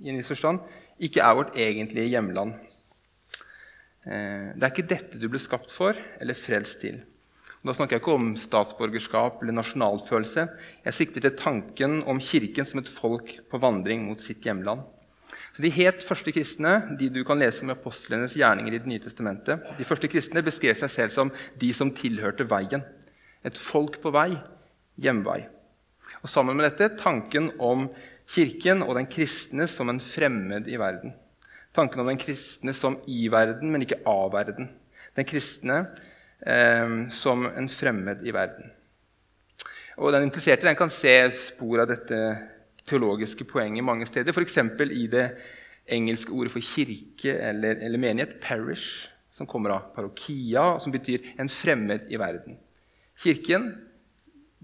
i 0.01 0.09
en 0.09 0.17
viss 0.17 0.31
forstand 0.33 0.63
ikke 1.03 1.21
er 1.23 1.35
vårt 1.37 1.57
egentlige 1.59 2.11
hjemland. 2.15 2.55
Eh, 4.03 4.53
det 4.57 4.63
er 4.63 4.71
ikke 4.71 4.89
dette 4.89 5.19
du 5.21 5.29
ble 5.31 5.41
skapt 5.41 5.71
for 5.73 5.97
eller 6.19 6.37
frelst 6.37 6.81
til. 6.83 7.01
Da 7.63 7.71
snakker 7.71 7.95
jeg 7.95 8.03
ikke 8.03 8.17
om 8.17 8.33
statsborgerskap 8.35 9.39
eller 9.41 9.55
nasjonalfølelse. 9.55 10.47
Jeg 10.83 10.97
sikter 10.97 11.23
til 11.23 11.37
tanken 11.39 12.01
om 12.11 12.19
Kirken 12.19 12.67
som 12.67 12.81
et 12.81 12.91
folk 12.91 13.37
på 13.47 13.61
vandring 13.63 14.03
mot 14.09 14.19
sitt 14.19 14.43
hjemland. 14.43 14.83
De 15.62 15.69
helt 15.69 16.01
første 16.01 16.31
kristne, 16.33 16.72
de 16.98 17.12
du 17.13 17.19
kan 17.27 17.38
lese 17.38 17.62
om 17.62 17.69
apostlenes 17.69 18.33
gjerninger 18.39 18.74
i 18.74 18.79
Det 18.81 18.89
nye 18.89 19.01
testamentet, 19.03 19.62
de 19.77 19.86
første 19.86 20.10
kristne 20.10 20.41
beskrev 20.41 20.74
seg 20.79 20.89
selv 20.89 21.13
som 21.13 21.31
de 21.62 21.69
som 21.74 21.91
tilhørte 21.93 22.48
veien. 22.50 22.81
Et 23.45 23.57
folk 23.57 24.00
på 24.01 24.10
vei, 24.15 24.31
hjemvei. 24.98 25.43
Og 26.24 26.29
Sammen 26.31 26.57
med 26.57 26.65
dette 26.72 26.95
tanken 26.98 27.51
om 27.62 27.89
Kirken 28.25 28.81
og 28.81 28.95
den 28.98 29.10
kristne 29.12 29.67
som 29.69 29.91
en 29.91 30.01
fremmed 30.01 30.69
i 30.72 30.79
verden. 30.79 31.13
Tanken 31.75 32.01
om 32.01 32.10
den 32.10 32.22
kristne 32.22 32.74
som 32.74 32.98
i 33.10 33.27
verden, 33.29 33.69
men 33.69 33.83
ikke 33.83 34.01
av 34.10 34.31
verden. 34.33 34.72
Den 35.13 35.27
kristne 35.27 35.83
eh, 36.41 36.95
som 37.13 37.45
en 37.45 37.69
fremmed 37.69 38.25
i 38.25 38.33
verden. 38.33 38.72
Og 39.98 40.13
Den 40.13 40.25
interesserte 40.25 40.65
den 40.65 40.79
kan 40.79 40.89
se 40.89 41.13
spor 41.38 41.83
av 41.83 41.91
dette 41.91 42.19
teologiske 42.89 43.45
poenget 43.47 43.83
mange 43.83 44.05
steder. 44.05 44.33
F.eks. 44.33 44.57
i 44.91 45.07
det 45.07 45.27
engelske 45.87 46.31
ordet 46.31 46.51
for 46.51 46.63
kirke 46.63 47.33
eller, 47.33 47.79
eller, 47.79 47.99
menighet, 47.99 48.39
'parish', 48.41 49.09
som 49.31 49.47
kommer 49.47 49.69
av 49.69 49.95
parokia, 49.95 50.79
som 50.79 50.91
betyr 50.91 51.19
'en 51.39 51.49
fremmed 51.49 52.09
i 52.09 52.17
verden'. 52.17 52.57
Kirken, 53.17 53.75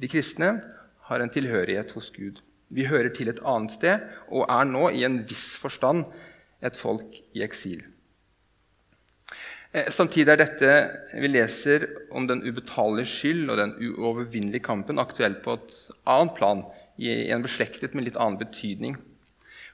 de 0.02 0.08
kristne, 0.08 0.62
har 1.02 1.20
en 1.20 1.30
tilhørighet 1.30 1.92
hos 1.92 2.12
Gud. 2.12 2.42
Vi 2.70 2.86
hører 2.86 3.10
til 3.10 3.30
et 3.30 3.40
annet 3.46 3.72
sted 3.72 4.00
og 4.30 4.46
er 4.50 4.64
nå 4.64 4.90
i 4.90 5.04
en 5.04 5.24
viss 5.26 5.56
forstand 5.58 6.06
et 6.62 6.76
folk 6.78 7.16
i 7.34 7.42
eksil. 7.42 7.82
Eh, 9.74 9.90
samtidig 9.94 10.34
er 10.34 10.42
dette 10.42 10.70
vi 11.22 11.28
leser 11.30 11.86
om 12.12 12.28
den 12.28 12.42
ubetalelige 12.42 13.06
skyld 13.06 13.50
og 13.50 13.58
den 13.58 13.74
uovervinnelige 13.78 14.66
kampen, 14.66 15.00
aktuelt 15.00 15.44
på 15.46 15.54
et 15.60 15.76
annet 16.10 16.36
plan 16.38 16.64
en 17.00 17.46
beslektet 17.46 17.96
med 17.96 18.08
litt 18.08 18.18
annen 18.20 18.40
betydning. 18.42 18.98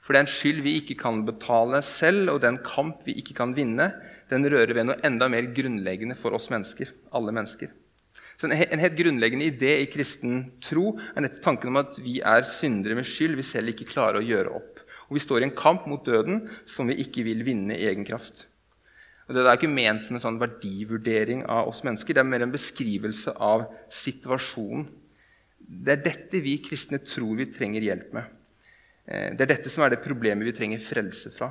For 0.06 0.14
den 0.14 0.28
skyld 0.30 0.60
vi 0.62 0.76
ikke 0.78 0.94
kan 1.00 1.24
betale 1.26 1.80
selv, 1.82 2.30
og 2.36 2.44
den 2.44 2.60
kamp 2.62 3.02
vi 3.08 3.16
ikke 3.18 3.34
kan 3.40 3.56
vinne, 3.56 3.90
den 4.30 4.46
rører 4.46 4.74
ved 4.76 4.86
noe 4.86 5.00
enda 5.06 5.26
mer 5.30 5.48
grunnleggende 5.54 6.14
for 6.18 6.36
oss 6.36 6.46
mennesker. 6.52 6.92
alle 7.12 7.32
mennesker. 7.32 7.72
Så 8.38 8.46
En 8.46 8.78
helt 8.78 8.96
grunnleggende 8.96 9.50
idé 9.50 9.82
i 9.82 9.90
kristen 9.90 10.52
tro 10.60 10.98
er 11.16 11.22
nettopp 11.22 11.42
tanken 11.42 11.68
om 11.68 11.76
at 11.76 11.98
vi 11.98 12.20
er 12.20 12.42
syndere 12.44 12.94
med 12.94 13.04
skyld 13.04 13.36
vi 13.36 13.42
selv 13.42 13.68
ikke 13.68 13.88
klarer 13.88 14.20
å 14.20 14.24
gjøre 14.24 14.52
opp. 14.54 14.80
Og 15.08 15.14
Vi 15.14 15.20
står 15.20 15.40
i 15.40 15.44
en 15.44 15.56
kamp 15.56 15.86
mot 15.86 16.04
døden 16.04 16.48
som 16.66 16.86
vi 16.86 16.94
ikke 17.02 17.24
vil 17.24 17.44
vinne 17.44 17.74
i 17.74 17.86
egen 17.86 18.04
kraft. 18.04 18.46
Og 19.28 19.34
Det 19.34 19.42
er 19.42 19.56
ikke 19.56 19.68
ment 19.68 20.04
som 20.04 20.16
en 20.16 20.22
sånn 20.22 20.38
verdivurdering 20.38 21.44
av 21.48 21.68
oss 21.68 21.82
mennesker. 21.82 22.14
Det 22.14 22.20
er 22.20 22.30
mer 22.30 22.42
en 22.42 22.52
beskrivelse 22.52 23.34
av 23.40 23.66
situasjonen 23.90 24.86
det 25.66 25.96
er 25.96 26.02
dette 26.04 26.40
vi 26.42 26.56
kristne 26.62 27.00
tror 27.02 27.36
vi 27.40 27.48
trenger 27.50 27.84
hjelp 27.84 28.12
med. 28.14 28.34
Eh, 29.06 29.30
det 29.34 29.46
er 29.46 29.52
dette 29.56 29.72
som 29.72 29.84
er 29.86 29.94
det 29.94 30.04
problemet 30.04 30.46
vi 30.46 30.54
trenger 30.56 30.82
frelse 30.82 31.32
fra. 31.34 31.50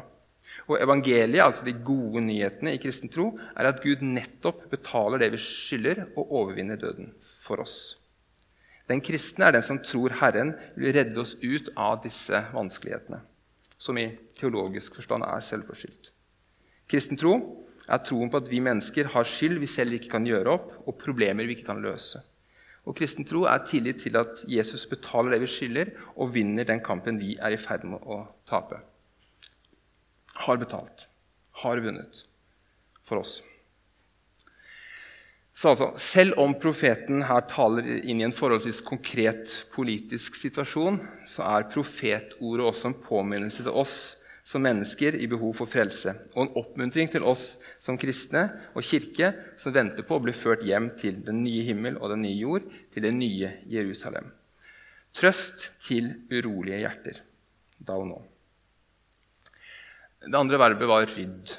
Og 0.69 0.79
Evangeliet, 0.79 1.43
altså 1.43 1.65
de 1.65 1.74
gode 1.86 2.22
nyhetene 2.24 2.75
i 2.75 2.79
kristen 2.81 3.12
tro, 3.12 3.31
er 3.57 3.69
at 3.69 3.81
Gud 3.84 4.03
nettopp 4.05 4.67
betaler 4.72 5.22
det 5.22 5.31
vi 5.34 5.41
skylder, 5.41 6.05
og 6.15 6.31
overvinner 6.41 6.79
døden 6.79 7.12
for 7.43 7.62
oss. 7.63 7.98
Den 8.89 9.01
kristne 9.01 9.48
er 9.48 9.55
den 9.55 9.65
som 9.65 9.81
tror 9.81 10.13
Herren 10.22 10.53
vil 10.77 10.93
redde 10.93 11.17
oss 11.22 11.34
ut 11.41 11.72
av 11.74 12.03
disse 12.03 12.43
vanskelighetene, 12.53 13.19
som 13.81 13.98
i 13.98 14.12
teologisk 14.38 15.00
forstand 15.00 15.25
er 15.25 15.41
selvforskyldt. 15.43 16.12
Kristen 16.89 17.17
tro 17.17 17.34
er 17.89 18.03
troen 18.05 18.29
på 18.29 18.39
at 18.41 18.50
vi 18.50 18.62
mennesker 18.62 19.10
har 19.13 19.27
skyld 19.29 19.57
vi 19.62 19.69
selv 19.69 19.98
ikke 19.98 20.13
kan 20.13 20.29
gjøre 20.29 20.53
opp, 20.53 20.69
og 20.86 21.00
problemer 21.01 21.50
vi 21.50 21.57
ikke 21.57 21.72
kan 21.72 21.81
løse. 21.81 22.22
Og 22.85 22.97
kristen 22.97 23.25
tro 23.25 23.43
er 23.49 23.63
tillit 23.65 24.03
til 24.03 24.17
at 24.19 24.43
Jesus 24.49 24.85
betaler 24.89 25.33
det 25.33 25.41
vi 25.45 25.49
skylder, 25.49 25.91
og 26.15 26.35
vinner 26.35 26.67
den 26.67 26.83
kampen 26.85 27.17
vi 27.21 27.33
er 27.41 27.55
i 27.55 27.59
ferd 27.61 27.87
med 27.89 28.05
å 28.05 28.21
tape. 28.49 28.79
Har 30.45 30.61
betalt. 30.61 31.07
Har 31.63 31.81
vunnet 31.81 32.25
for 33.05 33.23
oss. 33.23 33.39
Så 35.55 35.71
altså, 35.71 35.93
Selv 35.97 36.35
om 36.41 36.53
profeten 36.59 37.23
her 37.23 37.45
taler 37.47 37.87
inn 38.03 38.19
i 38.19 38.27
en 38.27 38.35
forholdsvis 38.35 38.81
konkret 38.85 39.53
politisk 39.73 40.35
situasjon, 40.35 40.99
så 41.25 41.47
er 41.47 41.69
profetordet 41.71 42.67
også 42.67 42.91
en 42.91 43.01
påminnelse 43.05 43.63
til 43.63 43.71
oss 43.71 43.95
som 44.45 44.61
mennesker 44.61 45.17
i 45.17 45.25
behov 45.29 45.55
for 45.57 45.69
frelse, 45.69 46.13
og 46.35 46.43
en 46.43 46.57
oppmuntring 46.61 47.09
til 47.09 47.25
oss 47.25 47.55
som 47.81 47.97
kristne 47.97 48.43
og 48.77 48.85
kirke 48.85 49.31
som 49.57 49.73
venter 49.73 50.05
på 50.05 50.19
å 50.19 50.21
bli 50.21 50.35
ført 50.37 50.61
hjem 50.67 50.91
til 51.01 51.17
den 51.25 51.41
nye 51.41 51.65
himmel 51.65 51.97
og 51.97 52.13
den 52.13 52.21
nye 52.27 52.37
jord, 52.37 52.69
til 52.93 53.07
det 53.07 53.13
nye 53.17 53.55
Jerusalem. 53.71 54.29
Trøst 55.15 55.71
til 55.81 56.11
urolige 56.29 56.83
hjerter, 56.83 57.21
da 57.81 57.97
og 57.97 58.09
nå. 58.11 58.21
Det 60.25 60.37
andre 60.37 60.61
verbet 60.61 60.89
var 60.89 61.09
rydd. 61.09 61.57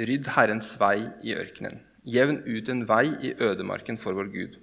Rydd 0.00 0.32
Herrens 0.36 0.74
vei 0.80 0.96
i 1.24 1.36
ørkenen. 1.36 1.80
Jevn 2.08 2.42
ut 2.44 2.68
en 2.72 2.86
vei 2.88 3.06
i 3.28 3.34
ødemarken 3.36 3.96
for 4.00 4.16
vår 4.16 4.32
Gud. 4.32 4.56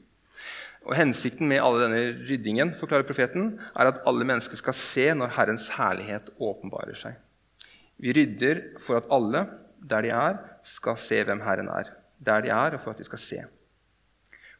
Og 0.87 0.95
Hensikten 0.97 1.49
med 1.49 1.61
alle 1.61 1.83
denne 1.83 2.01
ryddingen 2.29 2.73
forklarer 2.79 3.05
profeten, 3.07 3.55
er 3.73 3.89
at 3.89 4.03
alle 4.07 4.25
mennesker 4.25 4.61
skal 4.61 4.77
se 4.77 5.07
når 5.17 5.33
Herrens 5.35 5.71
herlighet 5.73 6.29
åpenbarer 6.37 6.97
seg. 6.97 7.17
Vi 7.97 8.13
rydder 8.13 8.61
for 8.83 8.99
at 8.99 9.11
alle, 9.13 9.45
der 9.89 10.05
de 10.05 10.09
er, 10.13 10.41
skal 10.63 10.97
se 11.01 11.23
hvem 11.25 11.41
Herren 11.45 11.69
er. 11.73 11.93
Der 12.25 12.41
de 12.41 12.49
er, 12.53 12.75
og 12.77 12.83
for 12.83 12.93
at 12.93 13.01
de 13.01 13.07
skal 13.07 13.21
se. 13.21 13.39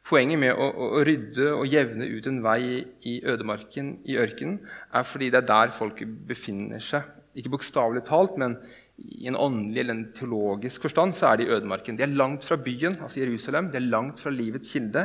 Poenget 0.08 0.40
med 0.40 0.56
å, 0.56 0.68
å 0.72 1.02
rydde 1.04 1.50
og 1.52 1.68
jevne 1.68 2.06
ut 2.08 2.26
en 2.30 2.40
vei 2.44 2.60
i 3.06 3.18
ødemarken, 3.28 3.98
i 4.08 4.16
ørkenen, 4.16 4.60
er 4.94 5.04
fordi 5.04 5.28
det 5.34 5.42
er 5.42 5.48
der 5.50 5.74
folket 5.74 6.14
befinner 6.28 6.80
seg. 6.82 7.04
Ikke 7.36 7.52
bokstavelig 7.52 8.06
talt, 8.08 8.38
men 8.40 8.56
i 8.98 9.28
en 9.30 9.36
åndelig 9.38 9.82
eller 9.82 9.94
en 9.94 10.06
teologisk 10.16 10.86
forstand 10.88 11.14
så 11.18 11.28
er 11.28 11.38
de 11.38 11.46
i 11.46 11.52
ødemarken. 11.54 11.98
De 11.98 12.06
er 12.06 12.16
langt 12.16 12.46
fra 12.48 12.56
byen, 12.58 12.96
altså 13.04 13.20
Jerusalem. 13.20 13.70
De 13.70 13.78
er 13.78 13.90
langt 13.92 14.22
fra 14.22 14.32
livets 14.34 14.72
kilde. 14.72 15.04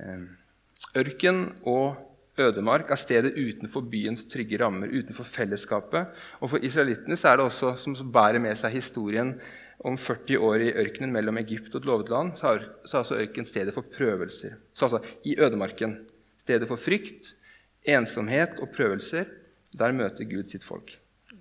Ehm, 0.00 0.26
ørken 0.96 1.44
og 1.68 2.00
Ødemark 2.36 2.90
er 2.92 2.98
stedet 3.00 3.32
utenfor 3.32 3.86
byens 3.88 4.26
trygge 4.28 4.58
rammer, 4.60 4.90
utenfor 4.92 5.24
fellesskapet. 5.24 6.10
Og 6.40 6.50
For 6.50 6.58
israelittene 6.64 7.16
er 7.16 7.38
det 7.38 7.46
også 7.46 7.76
som 7.80 7.96
bærer 8.12 8.38
med 8.38 8.58
seg 8.60 8.76
historien 8.76 9.32
om 9.84 9.96
40 9.96 10.38
år 10.44 10.64
i 10.66 10.74
ørkenen 10.84 11.12
mellom 11.12 11.40
Egypt 11.40 11.74
og 11.74 11.80
et 11.80 11.88
lovet 11.88 12.12
land, 12.12 12.34
så 12.36 12.52
er 12.52 12.68
altså 12.92 13.16
ørken 13.16 13.48
stedet 13.48 13.74
for 13.74 13.88
prøvelser. 13.96 14.56
Så 14.72 14.84
altså 14.84 15.00
i 15.24 15.36
ødemarken. 15.40 15.98
Stedet 16.44 16.68
for 16.68 16.76
frykt, 16.76 17.34
ensomhet 17.84 18.60
og 18.60 18.68
prøvelser. 18.76 19.24
Der 19.76 19.92
møter 19.92 20.28
Gud 20.28 20.44
sitt 20.44 20.64
folk. 20.64 20.98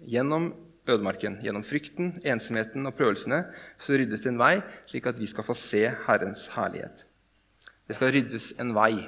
Gjennom 0.08 0.54
ødemarken. 0.88 1.40
Gjennom 1.44 1.64
frykten, 1.64 2.16
ensomheten 2.24 2.88
og 2.88 2.96
prøvelsene 2.96 3.44
så 3.78 4.00
ryddes 4.00 4.24
det 4.24 4.32
en 4.32 4.40
vei, 4.40 4.60
slik 4.88 5.08
at 5.12 5.20
vi 5.20 5.28
skal 5.28 5.48
få 5.48 5.56
se 5.60 5.88
Herrens 6.08 6.48
herlighet. 6.56 7.04
Det 7.88 7.96
skal 7.96 8.16
ryddes 8.16 8.54
en 8.60 8.76
vei, 8.76 9.08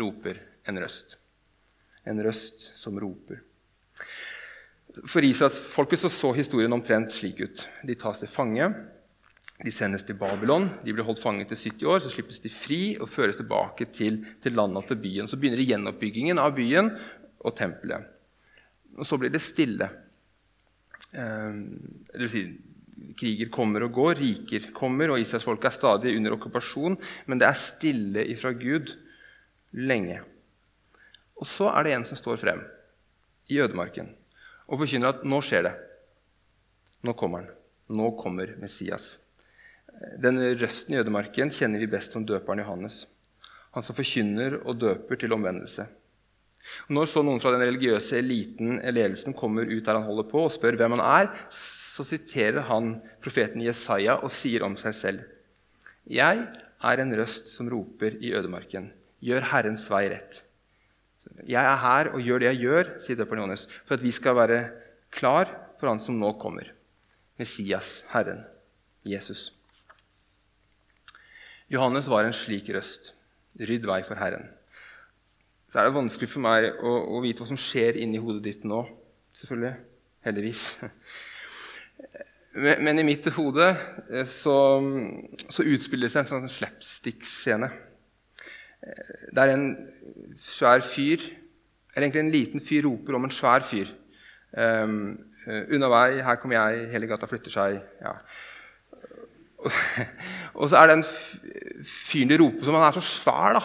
roper 0.00 0.40
en 0.68 0.80
røst. 0.80 1.18
En 2.08 2.20
røst 2.24 2.70
som 2.76 2.98
roper. 3.00 3.40
For 5.10 5.26
Israelsfolket 5.26 6.04
så, 6.04 6.10
så 6.12 6.32
historien 6.36 6.72
omtrent 6.72 7.14
slik 7.14 7.40
ut. 7.42 7.64
De 7.86 7.96
tas 7.98 8.20
til 8.20 8.30
fange. 8.30 8.68
De 9.64 9.70
sendes 9.74 10.04
til 10.06 10.18
Babylon. 10.18 10.68
De 10.84 10.94
blir 10.94 11.06
holdt 11.06 11.22
fanget 11.22 11.50
til 11.50 11.74
70 11.74 11.88
år. 11.90 12.02
Så 12.02 12.12
slippes 12.14 12.40
de 12.42 12.52
fri 12.52 12.80
og 12.98 13.10
føres 13.10 13.38
tilbake 13.38 13.88
til, 13.94 14.20
til 14.42 14.56
landet 14.58 14.82
og 14.82 14.90
til 14.90 15.00
byen. 15.02 15.30
Så 15.30 15.38
begynner 15.40 15.62
gjenoppbyggingen 15.62 16.42
av 16.42 16.54
byen 16.56 16.92
og 17.44 17.56
tempelet. 17.58 18.10
Og 18.94 19.08
så 19.08 19.18
blir 19.18 19.32
det 19.34 19.42
stille. 19.42 19.88
Eh, 21.14 21.58
det 22.12 22.22
vil 22.26 22.30
si, 22.30 22.44
kriger 23.18 23.50
kommer 23.54 23.86
og 23.86 23.94
går, 23.96 24.20
riker 24.20 24.70
kommer, 24.76 25.10
og 25.10 25.22
israelsfolket 25.22 25.70
er 25.70 25.76
stadig 25.78 26.14
under 26.18 26.36
okkupasjon. 26.36 26.98
Men 27.26 27.42
det 27.42 27.48
er 27.48 27.58
stille 27.58 28.26
ifra 28.30 28.54
Gud 28.58 28.94
lenge. 29.74 30.20
Og 31.40 31.48
så 31.48 31.68
er 31.72 31.84
det 31.84 31.94
en 31.96 32.06
som 32.08 32.18
står 32.18 32.38
frem 32.40 32.62
i 33.50 33.58
ødemarken 33.60 34.12
og 34.64 34.80
forkynner 34.80 35.12
at 35.12 35.24
nå 35.28 35.40
skjer 35.44 35.66
det. 35.66 35.74
Nå 37.04 37.12
kommer 37.18 37.42
han. 37.42 37.50
Nå 37.92 38.14
kommer 38.16 38.54
Messias. 38.60 39.18
Den 40.20 40.40
røsten 40.58 40.94
i 40.94 41.00
ødemarken 41.02 41.52
kjenner 41.52 41.82
vi 41.82 41.90
best 41.90 42.14
som 42.14 42.24
døperen 42.26 42.62
Johannes. 42.62 43.04
Han 43.76 43.84
som 43.84 43.96
forkynner 43.96 44.56
og 44.62 44.78
døper 44.80 45.20
til 45.20 45.34
omvendelse. 45.36 45.86
Når 46.88 47.10
så 47.10 47.20
noen 47.20 47.42
fra 47.42 47.52
den 47.52 47.64
religiøse 47.66 48.16
eliten 48.22 48.78
ledelsen 48.80 49.36
kommer 49.36 49.68
ut 49.68 49.84
der 49.84 49.98
han 49.98 50.06
holder 50.06 50.28
på, 50.30 50.46
og 50.46 50.54
spør 50.54 50.78
hvem 50.80 50.96
han 50.96 51.04
er, 51.04 51.28
så 51.52 52.06
siterer 52.08 52.64
han 52.70 52.96
profeten 53.22 53.62
Jesaja 53.62 54.16
og 54.24 54.32
sier 54.32 54.64
om 54.64 54.78
seg 54.80 54.96
selv.: 54.96 55.26
Jeg 56.08 56.46
er 56.80 57.00
en 57.00 57.14
røst 57.18 57.52
som 57.52 57.68
roper 57.68 58.16
i 58.20 58.32
ødemarken. 58.32 58.90
Gjør 59.20 59.44
Herrens 59.52 59.86
vei 59.92 60.08
rett. 60.12 60.40
Jeg 61.42 61.60
er 61.60 61.80
her 61.82 62.12
og 62.14 62.22
gjør 62.22 62.42
det 62.42 62.50
jeg 62.52 62.62
gjør, 62.62 62.90
sier 63.02 63.18
døperen 63.18 63.42
Johannes, 63.42 63.66
for 63.84 63.96
at 63.96 64.04
vi 64.04 64.12
skal 64.14 64.36
være 64.38 64.60
klar 65.14 65.50
for 65.80 65.90
Han 65.90 66.00
som 66.00 66.18
nå 66.20 66.32
kommer. 66.40 66.70
Messias, 67.40 68.04
Herren, 68.12 68.44
Jesus. 69.04 69.52
Johannes 71.72 72.08
var 72.08 72.24
en 72.24 72.36
slik 72.36 72.70
røst. 72.74 73.14
Rydd 73.58 73.86
vei 73.86 74.02
for 74.06 74.18
Herren. 74.18 74.46
Så 75.70 75.80
er 75.80 75.88
det 75.88 75.96
vanskelig 75.96 76.30
for 76.30 76.44
meg 76.44 76.68
å, 76.86 76.92
å 77.16 77.20
vite 77.24 77.42
hva 77.42 77.50
som 77.50 77.58
skjer 77.58 77.98
inni 77.98 78.20
hodet 78.22 78.44
ditt 78.46 78.66
nå. 78.68 78.84
Selvfølgelig. 79.34 79.74
Heldigvis. 80.26 80.68
Men, 82.54 82.84
men 82.86 83.00
i 83.02 83.02
mitt 83.02 83.24
hode 83.34 83.64
eh, 83.66 84.22
så, 84.30 84.52
så 85.50 85.64
utspiller 85.66 86.06
det 86.06 86.12
seg 86.14 86.20
en 86.22 86.28
sånn 86.30 86.52
slapstick-scene. 86.54 87.66
Det 88.84 89.40
er 89.40 89.52
en 89.54 89.68
svær 90.44 90.82
fyr 90.84 91.22
Eller 91.94 92.08
egentlig 92.08 92.20
en 92.20 92.34
liten 92.34 92.64
fyr 92.64 92.84
roper 92.84 93.16
om 93.16 93.24
en 93.24 93.32
svær 93.32 93.64
fyr. 93.64 93.92
Um, 94.54 95.14
Unna 95.44 95.88
vei, 95.92 96.22
her 96.24 96.38
kommer 96.40 96.56
jeg, 96.56 96.88
hele 96.90 97.06
gata 97.06 97.28
flytter 97.30 97.52
seg. 97.52 97.78
Ja. 98.02 98.14
Og 100.58 100.70
så 100.70 100.80
er 100.80 100.90
det 100.90 100.96
en 100.98 101.06
fyren 101.86 102.32
de 102.32 102.38
roper 102.40 102.66
som 102.66 102.76
han 102.78 102.86
er 102.88 102.96
så 102.96 103.04
svær 103.04 103.58
da, 103.58 103.62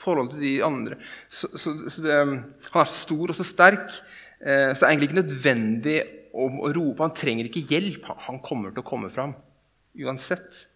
forhold 0.00 0.30
til 0.32 0.44
de 0.44 0.52
andre. 0.64 0.98
Så, 1.28 1.50
så, 1.58 1.74
så 1.92 2.04
det, 2.04 2.14
han 2.16 2.36
er 2.80 2.88
så 2.88 3.00
stor 3.02 3.32
og 3.32 3.38
så 3.38 3.46
sterk, 3.46 3.90
eh, 4.40 4.70
så 4.70 4.78
det 4.78 4.86
er 4.86 4.92
egentlig 4.92 5.10
ikke 5.10 5.20
nødvendig 5.20 5.98
å, 6.32 6.46
å, 6.48 6.70
rope. 6.76 7.02
Han 7.04 7.16
trenger 7.16 7.50
ikke 7.50 7.66
hjelp. 7.72 8.06
Han 8.28 8.40
kommer 8.44 8.72
til 8.72 8.84
å 8.84 8.88
komme 8.88 9.10
fram 9.12 9.34
uansett. 9.96 10.66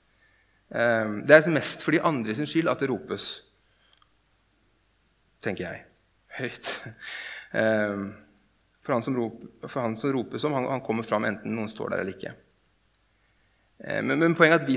Um, 0.71 1.21
det 1.27 1.37
er 1.37 1.55
mest 1.55 1.83
for 1.85 1.95
de 1.95 2.03
andre 2.07 2.37
sin 2.37 2.49
skyld 2.49 2.71
at 2.71 2.83
det 2.83 2.91
ropes 2.91 3.33
tenker 5.45 5.69
jeg. 5.69 5.85
Høyt. 6.41 6.75
Ehm, 7.51 8.13
for 8.79 8.95
han 8.95 9.03
som, 9.03 9.17
roper, 9.19 9.71
han 9.75 9.97
som 9.99 10.13
roper 10.15 10.39
som, 10.39 10.53
han, 10.55 10.69
han, 10.71 10.83
kommer 10.87 11.03
fram 11.03 11.25
enten 11.27 11.51
noen 11.51 11.67
står 11.67 11.91
der 11.91 12.03
eller 12.05 12.15
ikke. 12.15 12.31
Ehm, 13.83 14.07
men, 14.07 14.21
men, 14.23 14.37
poenget 14.39 14.61
er 14.61 14.63
at 14.63 14.69
vi, 14.69 14.77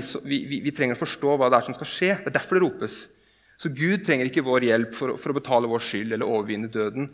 vi, 0.50 0.58
vi, 0.64 0.72
trenger 0.74 0.98
å 0.98 1.02
forstå 1.04 1.36
hva 1.38 1.52
det 1.52 1.60
er 1.60 1.68
som 1.68 1.76
skal 1.76 1.90
skje. 1.90 2.08
Det 2.24 2.32
er 2.32 2.34
derfor 2.40 2.58
det 2.58 2.64
ropes. 2.64 2.96
Så 3.62 3.70
Gud 3.70 4.02
trenger 4.02 4.26
ikke 4.26 4.42
vår 4.42 4.66
hjelp 4.66 4.96
for, 4.98 5.14
for 5.22 5.30
å 5.30 5.38
betale 5.38 5.70
vår 5.70 5.84
skyld 5.86 6.16
eller 6.16 6.26
overvinne 6.26 6.72
døden. 6.74 7.12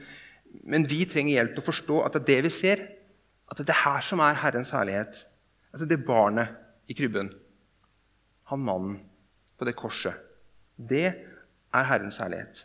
Men 0.65 0.89
vi 0.89 1.03
trenger 1.05 1.37
hjelp 1.37 1.53
til 1.59 1.63
å 1.63 1.69
forstå 1.69 2.01
at 2.07 2.17
det 2.17 2.23
er 2.23 2.29
det 2.31 2.39
vi 2.49 2.55
ser. 2.57 2.87
At 3.51 3.61
det 3.61 3.67
er 3.67 3.73
det 3.75 3.81
her 3.83 4.07
som 4.07 4.25
er 4.25 4.41
Herrens 4.41 4.73
herlighet. 4.75 5.21
At 5.75 5.83
det 5.83 5.91
er 5.91 5.93
det 5.93 6.07
barnet 6.09 6.57
i 6.89 6.97
krybben. 6.97 7.35
Han 8.51 8.65
mannen 8.65 8.97
på 9.61 9.69
det 9.69 9.77
korset. 9.79 10.17
Det 10.75 11.07
er 11.11 11.89
Herrens 11.93 12.19
herlighet. 12.23 12.65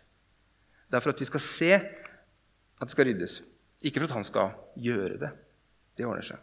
Det 0.85 0.97
er 0.97 1.03
for 1.03 1.15
at 1.15 1.21
vi 1.21 1.29
skal 1.29 1.43
se 1.43 1.71
at 1.75 2.85
det 2.85 2.93
skal 2.93 3.09
ryddes. 3.09 3.39
Ikke 3.85 4.01
for 4.01 4.09
at 4.09 4.17
han 4.17 4.27
skal 4.27 4.53
gjøre 4.81 5.17
det. 5.21 5.31
Det 5.97 6.05
ordner 6.07 6.25
seg. 6.25 6.37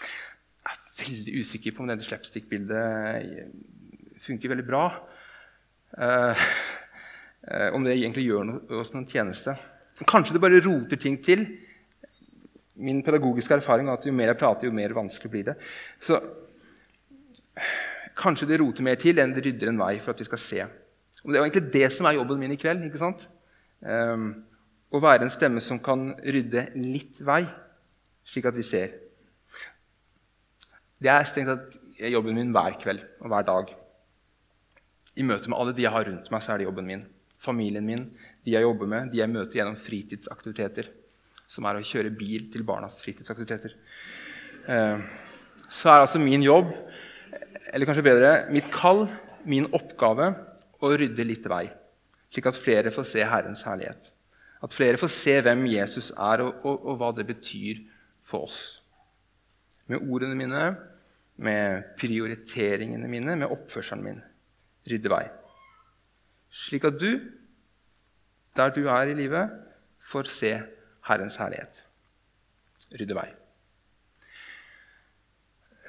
Jeg 0.00 0.76
er 0.76 0.80
veldig 1.00 1.40
usikker 1.40 1.74
på 1.74 1.84
om 1.84 1.90
dette 1.90 2.06
slapstick-bildet 2.06 3.44
funker 4.20 4.52
veldig 4.52 4.66
bra. 4.66 4.84
Eh, 5.98 6.44
eh, 7.48 7.68
om 7.74 7.84
det 7.84 7.96
egentlig 7.96 8.26
gjør 8.28 8.52
oss 8.80 8.92
noen 8.94 9.08
tjeneste. 9.08 9.56
Kanskje 10.08 10.36
det 10.36 10.42
bare 10.44 10.62
roter 10.64 11.00
ting 11.00 11.18
til. 11.24 11.46
Min 12.80 13.02
pedagogiske 13.04 13.58
erfaring 13.58 13.88
er 13.88 13.98
at 13.98 14.06
jo 14.08 14.14
mer 14.16 14.32
jeg 14.32 14.40
prater, 14.40 14.68
jo 14.68 14.76
mer 14.76 14.94
vanskelig 14.96 15.32
blir 15.32 15.48
det. 15.50 15.56
Så 16.00 16.20
kanskje 18.20 18.48
det 18.48 18.60
roter 18.60 18.84
mer 18.86 19.00
til 19.00 19.20
enn 19.20 19.34
det 19.36 19.44
rydder 19.44 19.72
en 19.72 19.80
vei 19.80 19.94
for 20.00 20.14
at 20.14 20.22
vi 20.22 20.28
skal 20.28 20.42
se. 20.42 20.64
Og 21.24 21.32
det 21.32 21.36
er 21.36 21.44
egentlig 21.44 21.72
det 21.74 21.90
som 21.92 22.08
er 22.08 22.16
jobben 22.16 22.40
min 22.40 22.54
i 22.54 22.60
kveld. 22.60 22.86
ikke 22.86 23.00
sant? 23.00 23.28
Um, 23.84 24.30
å 24.90 25.00
være 25.02 25.26
en 25.26 25.32
stemme 25.32 25.62
som 25.62 25.78
kan 25.82 26.10
rydde 26.18 26.70
litt 26.82 27.20
vei, 27.22 27.44
slik 28.26 28.48
at 28.50 28.56
vi 28.58 28.66
ser. 28.66 28.96
Det 31.00 31.10
er 31.12 31.28
strengt 31.28 31.52
tatt 31.52 31.78
jobben 32.10 32.36
min 32.36 32.52
hver 32.54 32.76
kveld 32.80 33.04
og 33.20 33.30
hver 33.32 33.46
dag. 33.46 33.70
I 35.16 35.26
møte 35.26 35.50
med 35.50 35.58
alle 35.58 35.74
de 35.76 35.84
jeg 35.84 35.94
har 35.94 36.06
rundt 36.08 36.30
meg, 36.32 36.42
så 36.42 36.54
er 36.54 36.60
det 36.60 36.68
jobben 36.68 36.88
min. 36.88 37.06
Familien 37.40 37.86
min, 37.86 38.04
de 38.44 38.54
jeg 38.54 38.66
jobber 38.66 38.88
med, 38.90 39.12
de 39.12 39.22
jeg 39.22 39.32
møter 39.32 39.60
gjennom 39.60 39.78
fritidsaktiviteter. 39.80 40.90
Som 41.50 41.66
er 41.66 41.78
å 41.78 41.86
kjøre 41.86 42.12
bil 42.14 42.50
til 42.52 42.66
barnas 42.66 43.00
fritidsaktiviteter. 43.02 43.74
Ehm, 44.70 45.02
så 45.70 45.90
er 45.90 46.04
altså 46.04 46.20
min 46.22 46.44
jobb, 46.44 46.70
eller 47.70 47.88
kanskje 47.88 48.06
bedre 48.06 48.32
mitt 48.52 48.68
kall, 48.74 49.06
min 49.48 49.70
oppgave, 49.76 50.32
å 50.80 50.92
rydde 50.96 51.26
litt 51.26 51.46
vei 51.48 51.66
slik 52.30 52.46
at 52.46 52.58
flere 52.58 52.92
får 52.94 53.08
se 53.10 53.24
Herrens 53.26 53.64
herlighet. 53.66 54.12
At 54.62 54.74
flere 54.76 55.00
får 55.00 55.10
se 55.12 55.40
hvem 55.40 55.64
Jesus 55.72 56.10
er, 56.10 56.44
og, 56.44 56.64
og, 56.64 56.86
og 56.86 57.00
hva 57.00 57.10
det 57.16 57.26
betyr 57.28 57.80
for 58.26 58.46
oss. 58.46 58.60
Med 59.90 60.04
ordene 60.04 60.36
mine, 60.38 60.64
med 61.40 61.94
prioriteringene 61.98 63.08
mine, 63.08 63.36
med 63.40 63.50
oppførselen 63.50 64.04
min. 64.04 64.20
Rydde 64.90 65.12
vei. 65.12 65.24
Slik 66.50 66.84
at 66.84 67.00
du, 67.00 67.10
der 68.56 68.74
du 68.74 68.84
er 68.88 69.10
i 69.10 69.16
livet, 69.16 69.50
får 70.10 70.30
se 70.30 70.52
Herrens 71.08 71.38
herlighet. 71.40 71.84
Rydde 73.00 73.16
vei. 73.16 73.28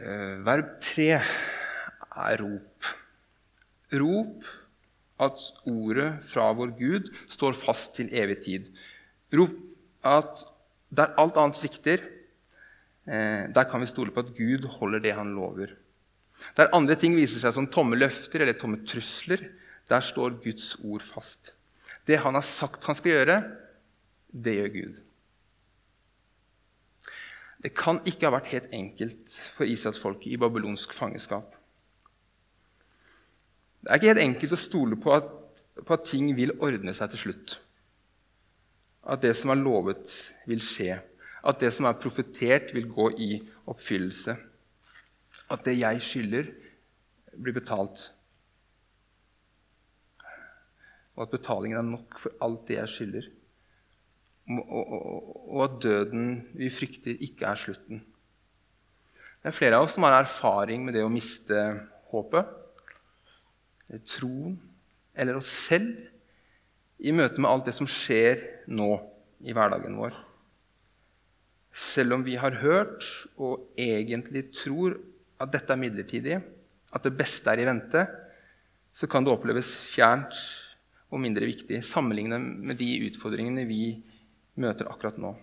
Eh, 0.02 0.42
verb 0.46 0.78
tre 0.82 1.10
er 1.20 2.42
rop. 2.42 2.92
Rop 3.92 4.50
at 5.22 5.44
ordet 5.70 6.16
fra 6.28 6.50
vår 6.58 6.74
Gud 6.80 7.12
står 7.30 7.58
fast 7.58 7.94
til 7.98 8.10
evig 8.14 8.42
tid. 8.46 8.72
Rop 9.34 9.54
at 10.08 10.44
der 10.92 11.14
alt 11.22 11.38
annet 11.40 11.60
svikter, 11.60 12.02
eh, 13.08 13.48
der 13.54 13.70
kan 13.70 13.82
vi 13.82 13.90
stole 13.90 14.12
på 14.12 14.26
at 14.26 14.34
Gud 14.38 14.68
holder 14.80 15.00
det 15.00 15.16
han 15.16 15.36
lover. 15.36 15.76
Der 16.58 16.74
andre 16.74 16.96
ting 16.96 17.16
viser 17.16 17.42
seg 17.44 17.54
som 17.56 17.70
tomme 17.70 18.00
løfter 18.00 18.42
eller 18.42 18.58
tomme 18.58 18.82
trusler, 18.88 19.44
der 19.90 20.04
står 20.04 20.42
Guds 20.44 20.74
ord 20.84 21.06
fast. 21.06 21.54
Det 22.08 22.18
han 22.18 22.34
har 22.34 22.46
sagt 22.46 22.86
han 22.88 22.98
skal 22.98 23.12
gjøre, 23.12 23.38
det 24.32 24.58
gjør 24.58 24.76
Gud. 24.76 25.00
Det 27.62 27.76
kan 27.78 28.00
ikke 28.10 28.26
ha 28.26 28.34
vært 28.34 28.50
helt 28.56 28.72
enkelt 28.74 29.34
for 29.54 29.70
israelsfolket 29.70 30.32
i 30.34 30.40
babylonsk 30.42 30.96
fangenskap. 30.98 31.54
Det 33.82 33.90
er 33.90 33.98
ikke 33.98 34.12
helt 34.12 34.24
enkelt 34.24 34.54
å 34.54 34.62
stole 34.62 34.98
på 35.02 35.14
at, 35.16 35.30
på 35.82 35.96
at 35.96 36.06
ting 36.06 36.30
vil 36.38 36.54
ordne 36.62 36.94
seg 36.94 37.14
til 37.14 37.24
slutt. 37.26 37.56
At 39.02 39.24
det 39.24 39.34
som 39.40 39.54
er 39.54 39.62
lovet, 39.62 40.14
vil 40.46 40.62
skje. 40.62 41.00
At 41.42 41.62
det 41.64 41.72
som 41.74 41.88
er 41.90 41.98
profetert, 41.98 42.70
vil 42.76 42.86
gå 42.92 43.10
i 43.18 43.32
oppfyllelse. 43.72 44.36
At 45.52 45.66
det 45.66 45.80
jeg 45.80 46.04
skylder, 46.06 46.52
blir 47.42 47.58
betalt. 47.58 48.12
Og 51.18 51.26
at 51.26 51.34
betalingen 51.34 51.80
er 51.82 51.90
nok 51.90 52.22
for 52.22 52.38
alt 52.46 52.68
det 52.70 52.78
jeg 52.78 52.94
skylder. 52.96 53.28
Og, 54.52 54.62
og, 54.62 54.88
og, 55.56 55.60
at 55.66 55.82
døden 55.84 56.32
vi 56.58 56.70
frykter, 56.74 57.18
ikke 57.18 57.50
er 57.50 57.60
slutten. 57.60 58.06
Det 59.42 59.50
er 59.50 59.58
flere 59.58 59.80
av 59.80 59.88
oss 59.88 59.96
som 59.98 60.06
har 60.06 60.20
erfaring 60.20 60.86
med 60.86 60.94
det 60.94 61.04
å 61.06 61.12
miste 61.12 61.58
håpet, 62.12 62.61
troen, 64.08 64.56
eller 65.18 65.38
oss 65.40 65.50
selv 65.68 66.00
i 67.02 67.14
møte 67.16 67.42
med 67.42 67.50
alt 67.50 67.68
det 67.68 67.76
som 67.76 67.90
skjer 67.90 68.44
nå 68.72 68.94
i 69.44 69.56
hverdagen 69.58 69.98
vår. 69.98 70.16
Selv 71.72 72.18
om 72.18 72.26
vi 72.26 72.38
har 72.40 72.60
hørt 72.62 73.06
og 73.42 73.72
egentlig 73.80 74.50
tror 74.56 74.98
at 75.42 75.52
dette 75.54 75.74
er 75.74 75.82
midlertidig, 75.82 76.40
at 76.92 77.06
det 77.08 77.16
beste 77.18 77.50
er 77.52 77.64
i 77.64 77.68
vente, 77.68 78.06
så 78.92 79.08
kan 79.08 79.24
det 79.24 79.32
oppleves 79.34 79.72
fjernt 79.88 80.36
og 81.12 81.22
mindre 81.24 81.48
viktig 81.48 81.80
sammenlignet 81.84 82.40
med 82.40 82.80
de 82.80 82.90
utfordringene 83.08 83.66
vi 83.68 83.96
møter 84.60 84.90
akkurat 84.92 85.20
nå. 85.20 85.34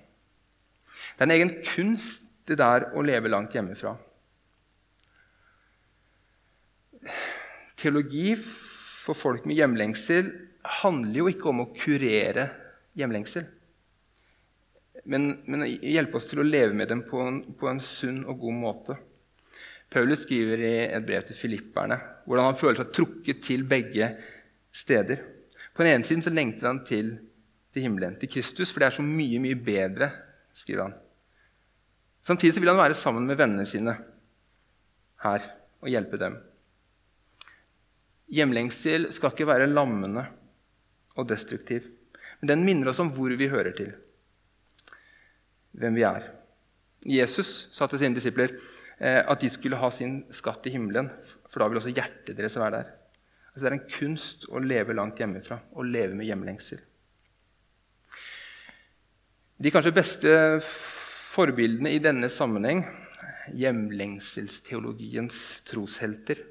Det 1.17 1.25
er 1.25 1.29
en 1.29 1.37
egen 1.37 1.55
kunst, 1.65 2.25
det 2.49 2.57
der 2.61 2.87
å 2.97 3.03
leve 3.05 3.29
langt 3.29 3.53
hjemmefra. 3.53 3.97
Teologi 7.79 8.33
for 8.39 9.17
folk 9.17 9.47
med 9.47 9.59
hjemlengsel 9.59 10.33
handler 10.83 11.23
jo 11.23 11.29
ikke 11.31 11.49
om 11.53 11.63
å 11.63 11.71
kurere 11.77 12.49
hjemlengsel 12.99 13.47
men, 15.09 15.29
men 15.49 15.65
hjelpe 15.67 16.19
oss 16.19 16.29
til 16.29 16.43
å 16.43 16.47
leve 16.47 16.75
med 16.77 16.91
dem 16.91 17.05
på 17.09 17.21
en, 17.23 17.41
på 17.57 17.69
en, 17.71 17.81
sunn 17.83 18.25
og 18.29 18.43
god 18.43 18.59
måte. 18.59 18.97
Paulus 19.89 20.27
skriver 20.27 20.61
i 20.61 20.75
et 20.85 21.07
brev 21.07 21.25
til 21.29 21.39
filipperne 21.39 21.97
hvordan 22.27 22.51
han 22.51 22.59
føler 22.61 22.83
seg 22.83 22.93
trukket 22.97 23.41
til 23.47 23.65
begge 23.69 24.11
steder. 24.75 25.23
På 25.73 25.85
den 25.85 25.95
ene 25.95 26.09
siden 26.09 26.25
så 26.25 26.33
lengter 26.35 26.69
han 26.69 26.83
til, 26.85 27.15
til 27.73 27.87
himmelen, 27.87 28.19
til 28.21 28.31
Kristus, 28.33 28.73
for 28.73 28.83
det 28.83 28.91
er 28.91 28.99
så 28.99 29.07
mye, 29.07 29.41
mye 29.41 29.57
bedre. 29.57 30.11
skriver 30.53 30.89
han. 30.89 30.99
Samtidig 32.21 32.55
så 32.55 32.61
vil 32.61 32.73
han 32.75 32.83
være 32.83 32.99
sammen 32.99 33.25
med 33.25 33.39
vennene 33.39 33.65
sine 33.69 33.95
her 35.23 35.51
og 35.81 35.89
hjelpe 35.89 36.21
dem. 36.21 36.37
Hjemlengsel 38.29 39.09
skal 39.15 39.33
ikke 39.33 39.49
være 39.49 39.71
lammende 39.71 40.27
og 41.19 41.29
destruktiv, 41.31 41.87
men 42.41 42.53
den 42.53 42.67
minner 42.67 42.93
oss 42.93 43.01
om 43.03 43.11
hvor 43.15 43.33
vi 43.39 43.51
hører 43.51 43.75
til 43.77 43.95
hvem 45.79 45.97
vi 45.97 46.05
er. 46.07 46.27
Jesus 47.09 47.69
sa 47.75 47.87
til 47.89 48.03
sine 48.03 48.17
disipler 48.17 48.57
eh, 48.99 49.23
at 49.23 49.41
de 49.41 49.51
skulle 49.53 49.79
ha 49.79 49.91
sin 49.95 50.21
skatt 50.35 50.67
i 50.67 50.75
himmelen, 50.75 51.11
for 51.49 51.63
da 51.63 51.69
vil 51.71 51.81
også 51.81 51.95
hjertet 51.95 52.37
deres 52.37 52.59
være 52.59 52.81
der. 52.81 52.93
Altså, 53.53 53.65
det 53.65 53.71
er 53.71 53.79
en 53.79 53.91
kunst 53.95 54.47
å 54.51 54.63
leve 54.63 54.97
langt 54.97 55.21
hjemmefra, 55.23 55.61
å 55.79 55.87
leve 55.87 56.19
med 56.19 56.29
hjemlengsel. 56.29 56.83
De 59.59 59.73
kanskje 59.75 59.95
beste 59.95 60.33
forbildene 60.63 61.95
i 61.95 62.03
denne 62.03 62.29
sammenheng, 62.31 62.85
hjemlengselsteologiens 63.59 65.39
troshelter, 65.67 66.43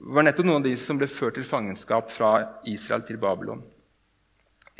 var 0.00 0.24
nettopp 0.24 0.46
noen 0.48 0.62
av 0.62 0.64
de 0.64 0.72
som 0.80 0.98
ble 0.98 1.08
ført 1.10 1.36
til 1.36 1.44
fangenskap 1.44 2.08
fra 2.12 2.32
Israel 2.68 3.04
til 3.04 3.18
Babylon. 3.20 3.60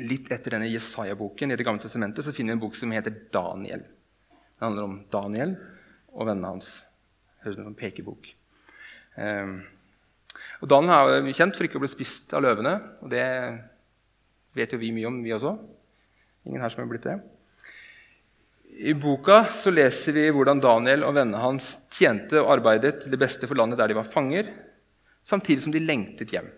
Litt 0.00 0.30
etter 0.32 0.54
denne 0.54 0.70
Jesaja-boken 0.70 1.52
i 1.52 1.58
Det 1.60 1.66
gamle 1.66 1.82
testamentet 1.82 2.24
så 2.24 2.32
finner 2.32 2.54
vi 2.54 2.56
en 2.56 2.62
bok 2.62 2.78
som 2.78 2.92
heter 2.94 3.18
Daniel. 3.32 3.82
Det 4.30 4.64
handler 4.64 4.86
om 4.86 4.94
Daniel 5.12 5.52
og 6.14 6.24
vennene 6.24 6.54
hans. 6.54 6.70
Høres 7.44 7.58
ut 7.58 7.60
som 7.60 7.68
en 7.68 7.76
pekebok. 7.76 8.30
Um, 9.16 9.58
og 10.62 10.72
Daniel 10.72 11.18
er 11.18 11.36
kjent 11.36 11.58
for 11.58 11.68
ikke 11.68 11.76
å 11.80 11.84
bli 11.84 11.92
spist 11.92 12.32
av 12.36 12.44
løvene. 12.46 12.72
og 13.04 13.12
Det 13.12 13.26
vet 14.56 14.72
jo 14.72 14.80
vi 14.80 14.94
mye 14.96 15.10
om, 15.10 15.20
vi 15.24 15.36
også. 15.36 15.52
Ingen 16.48 16.64
her 16.64 16.72
som 16.72 16.82
har 16.84 16.90
blitt 16.92 17.04
det. 17.04 17.18
I 18.80 18.96
boka 18.96 19.42
så 19.52 19.72
leser 19.74 20.16
vi 20.16 20.28
hvordan 20.32 20.62
Daniel 20.64 21.04
og 21.04 21.12
vennene 21.18 21.42
hans 21.42 21.74
tjente 21.92 22.40
og 22.40 22.54
arbeidet 22.56 23.02
til 23.02 23.12
det 23.12 23.20
beste 23.20 23.48
for 23.50 23.58
landet 23.58 23.80
der 23.82 23.92
de 23.92 23.98
var 23.98 24.08
fanger, 24.08 24.48
samtidig 25.26 25.64
som 25.64 25.74
de 25.74 25.82
lengtet 25.82 26.32
hjem. 26.34 26.48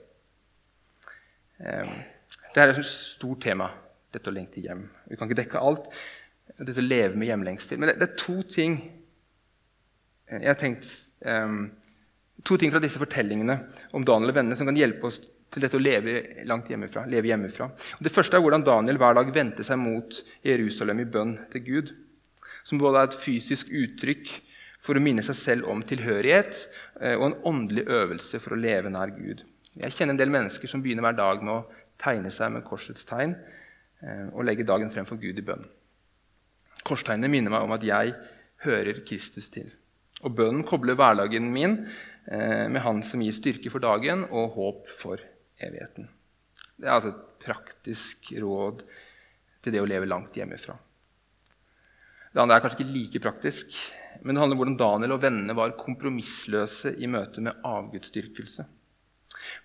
Um, 1.63 1.93
dette 2.53 2.65
er 2.65 2.73
et 2.73 2.89
stort 2.89 3.43
tema, 3.45 3.71
dette 4.13 4.31
å 4.31 4.35
lengte 4.35 4.63
hjem. 4.63 4.87
Vi 5.09 5.19
kan 5.19 5.29
ikke 5.29 5.43
dekke 5.43 5.63
alt. 5.63 5.87
Dette 6.59 6.83
å 6.83 6.85
leve 6.85 7.17
med 7.17 7.31
hjemlengsel. 7.31 7.79
Men 7.81 7.95
det, 7.95 8.09
er 8.09 8.19
to 8.19 8.43
ting 8.49 8.81
jeg 10.33 10.49
har 10.49 10.59
tenkt, 10.61 10.89
um, 11.27 11.67
to 12.45 12.57
ting 12.61 12.73
fra 12.73 12.81
disse 12.83 13.01
fortellingene 13.01 13.59
om 13.97 14.05
Daniel 14.07 14.33
og 14.33 14.39
vennene 14.39 14.59
som 14.59 14.69
kan 14.69 14.79
hjelpe 14.79 15.09
oss 15.09 15.21
til 15.53 15.65
dette 15.65 15.77
å 15.77 15.83
leve 15.83 16.45
langt 16.49 16.71
hjemmefra. 16.73 17.05
leve 17.07 17.29
hjemmefra. 17.29 17.69
Og 17.99 18.07
det 18.07 18.13
første 18.13 18.39
er 18.39 18.45
hvordan 18.45 18.65
Daniel 18.65 19.01
hver 19.01 19.19
dag 19.19 19.33
vendte 19.35 19.65
seg 19.67 19.81
mot 19.81 20.17
Jerusalem 20.45 21.03
i 21.03 21.09
bønn 21.09 21.35
til 21.53 21.65
Gud. 21.67 21.93
Som 22.65 22.81
både 22.81 23.03
er 23.03 23.11
et 23.11 23.19
fysisk 23.19 23.69
uttrykk 23.69 24.31
for 24.83 24.99
å 24.99 25.03
minne 25.03 25.23
seg 25.25 25.39
selv 25.39 25.71
om 25.71 25.83
tilhørighet 25.87 26.65
eh, 27.01 27.15
og 27.15 27.29
en 27.29 27.39
åndelig 27.53 27.87
øvelse 27.87 28.41
for 28.43 28.57
å 28.57 28.61
leve 28.61 28.91
nær 28.91 29.15
Gud. 29.15 29.45
Jeg 29.79 29.95
kjenner 29.95 30.17
en 30.17 30.21
del 30.21 30.33
mennesker 30.35 30.69
som 30.69 30.83
begynner 30.85 31.07
hver 31.07 31.19
dag 31.19 31.45
med 31.45 31.55
å 31.55 31.83
tegne 32.03 32.33
seg 32.35 32.51
med 32.53 32.67
korsets 32.67 33.07
tegn 33.09 33.37
eh, 34.03 34.27
og 34.33 34.45
legge 34.49 34.67
dagen 34.69 34.91
frem 34.93 35.07
for 35.09 35.21
Gud 35.23 35.39
i 35.39 35.47
bønn. 35.47 35.65
Korstegnene 36.83 37.31
minner 37.31 37.55
meg 37.55 37.67
om 37.67 37.77
at 37.77 37.87
jeg 37.87 38.17
hører 38.67 39.05
Kristus 39.07 39.49
til. 39.55 39.71
Og 40.23 40.35
bønnen 40.39 40.67
kobler 40.67 40.99
hverdagen 40.99 41.47
min 41.55 41.79
eh, 42.27 42.67
med 42.67 42.83
Han 42.83 43.03
som 43.07 43.23
gir 43.23 43.35
styrke 43.37 43.71
for 43.71 43.83
dagen 43.83 44.27
og 44.31 44.59
håp 44.59 44.91
for 44.99 45.23
evigheten. 45.63 46.11
Det 46.75 46.89
er 46.89 46.97
altså 46.97 47.15
et 47.15 47.25
praktisk 47.47 48.33
råd 48.43 48.83
til 49.63 49.75
det 49.75 49.83
å 49.83 49.87
leve 49.87 50.11
langt 50.11 50.35
hjemmefra. 50.35 50.75
Det 52.33 52.41
andre 52.41 52.57
er 52.57 52.65
kanskje 52.65 52.81
ikke 52.81 52.95
like 52.97 53.21
praktisk, 53.23 53.75
men 54.23 54.35
det 54.35 54.43
handler 54.43 54.55
om 54.55 54.61
hvordan 54.63 54.79
Daniel 54.79 55.17
og 55.17 55.23
vennene 55.25 55.57
var 55.59 55.75
kompromissløse 55.79 56.95
i 57.03 57.09
møte 57.11 57.43
med 57.43 57.59
avgudsdyrkelse. 57.67 58.67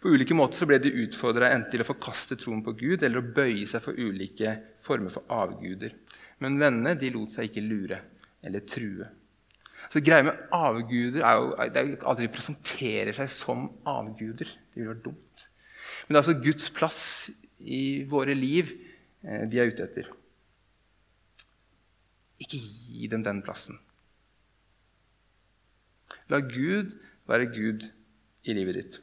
På 0.01 0.13
ulike 0.13 0.35
måter 0.37 0.69
ble 0.69 0.79
de 0.81 0.93
utfordra 1.03 1.51
enten 1.53 1.73
til 1.73 1.83
å 1.83 1.87
forkaste 1.87 2.37
troen 2.39 2.63
på 2.65 2.73
Gud 2.79 3.03
eller 3.03 3.21
å 3.21 3.33
bøye 3.35 3.67
seg 3.69 3.83
for 3.83 3.97
ulike 3.97 4.55
former 4.83 5.13
for 5.13 5.27
avguder. 5.33 5.93
Men 6.41 6.59
vennene 6.61 6.97
de 6.97 7.11
lot 7.13 7.33
seg 7.33 7.49
ikke 7.49 7.65
lure 7.65 8.01
eller 8.45 8.65
true. 8.69 9.07
Så 9.93 10.01
Greia 10.01 10.25
med 10.25 10.39
avguder 10.55 11.21
er 11.21 11.37
jo 11.37 11.49
det 11.73 11.83
er 11.83 11.91
at 12.09 12.21
de 12.21 12.29
presenterer 12.33 13.13
seg 13.17 13.31
som 13.33 13.67
avguder. 13.87 14.49
Det 14.73 14.81
vil 14.81 14.91
være 14.91 15.05
dumt. 15.05 15.47
Men 16.05 16.15
det 16.15 16.17
er 16.17 16.23
altså 16.23 16.39
Guds 16.43 16.69
plass 16.73 17.03
i 17.59 18.03
våre 18.09 18.33
liv 18.37 18.71
eh, 19.23 19.45
de 19.49 19.61
er 19.61 19.69
ute 19.71 19.85
etter. 19.85 20.09
Ikke 22.41 22.59
gi 22.61 23.09
dem 23.11 23.23
den 23.25 23.43
plassen. 23.45 23.77
La 26.29 26.39
Gud 26.43 26.95
være 27.27 27.51
Gud 27.51 27.85
i 28.43 28.55
livet 28.55 28.79
ditt. 28.79 28.97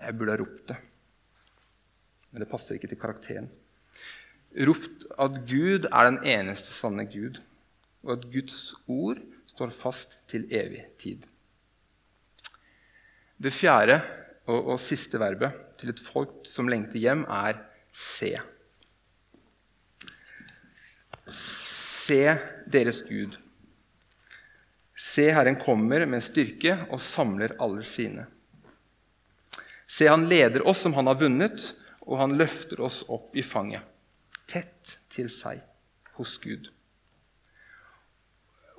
Jeg 0.00 0.16
burde 0.18 0.34
ha 0.34 0.40
ropt 0.40 0.68
det. 0.70 0.78
Men 2.32 2.42
det 2.42 2.48
passer 2.50 2.78
ikke 2.78 2.88
til 2.90 3.00
karakteren. 3.00 3.50
Ropt 4.68 5.04
at 5.20 5.36
Gud 5.48 5.88
er 5.88 6.08
den 6.08 6.18
eneste 6.28 6.72
sanne 6.76 7.04
Gud, 7.08 7.40
og 8.02 8.16
at 8.16 8.24
Guds 8.32 8.74
ord 8.88 9.20
står 9.52 9.72
fast 9.76 10.18
til 10.28 10.48
evig 10.52 10.84
tid. 11.00 11.24
Det 13.42 13.52
fjerde 13.52 14.00
og, 14.46 14.74
og 14.74 14.80
siste 14.80 15.20
verbet 15.20 15.56
til 15.80 15.92
et 15.92 16.00
folk 16.00 16.42
som 16.48 16.68
lengter 16.70 17.00
hjem, 17.00 17.24
er 17.28 17.60
se. 17.92 18.34
Se 21.28 22.20
deres 22.72 23.02
Gud. 23.08 23.41
Se, 25.12 25.26
Herren 25.28 25.58
kommer 25.60 26.06
med 26.08 26.24
styrke 26.24 26.78
og 26.88 27.00
samler 27.04 27.52
alle 27.60 27.82
sine. 27.84 28.24
Se, 29.84 30.06
han 30.08 30.24
leder 30.30 30.64
oss 30.68 30.84
som 30.86 30.94
han 30.96 31.10
har 31.10 31.18
vunnet, 31.20 31.66
og 32.06 32.16
han 32.22 32.36
løfter 32.38 32.80
oss 32.82 33.02
opp 33.12 33.36
i 33.36 33.44
fanget, 33.44 33.84
tett 34.48 34.96
til 35.12 35.28
seg 35.30 35.60
hos 36.16 36.38
Gud. 36.40 36.70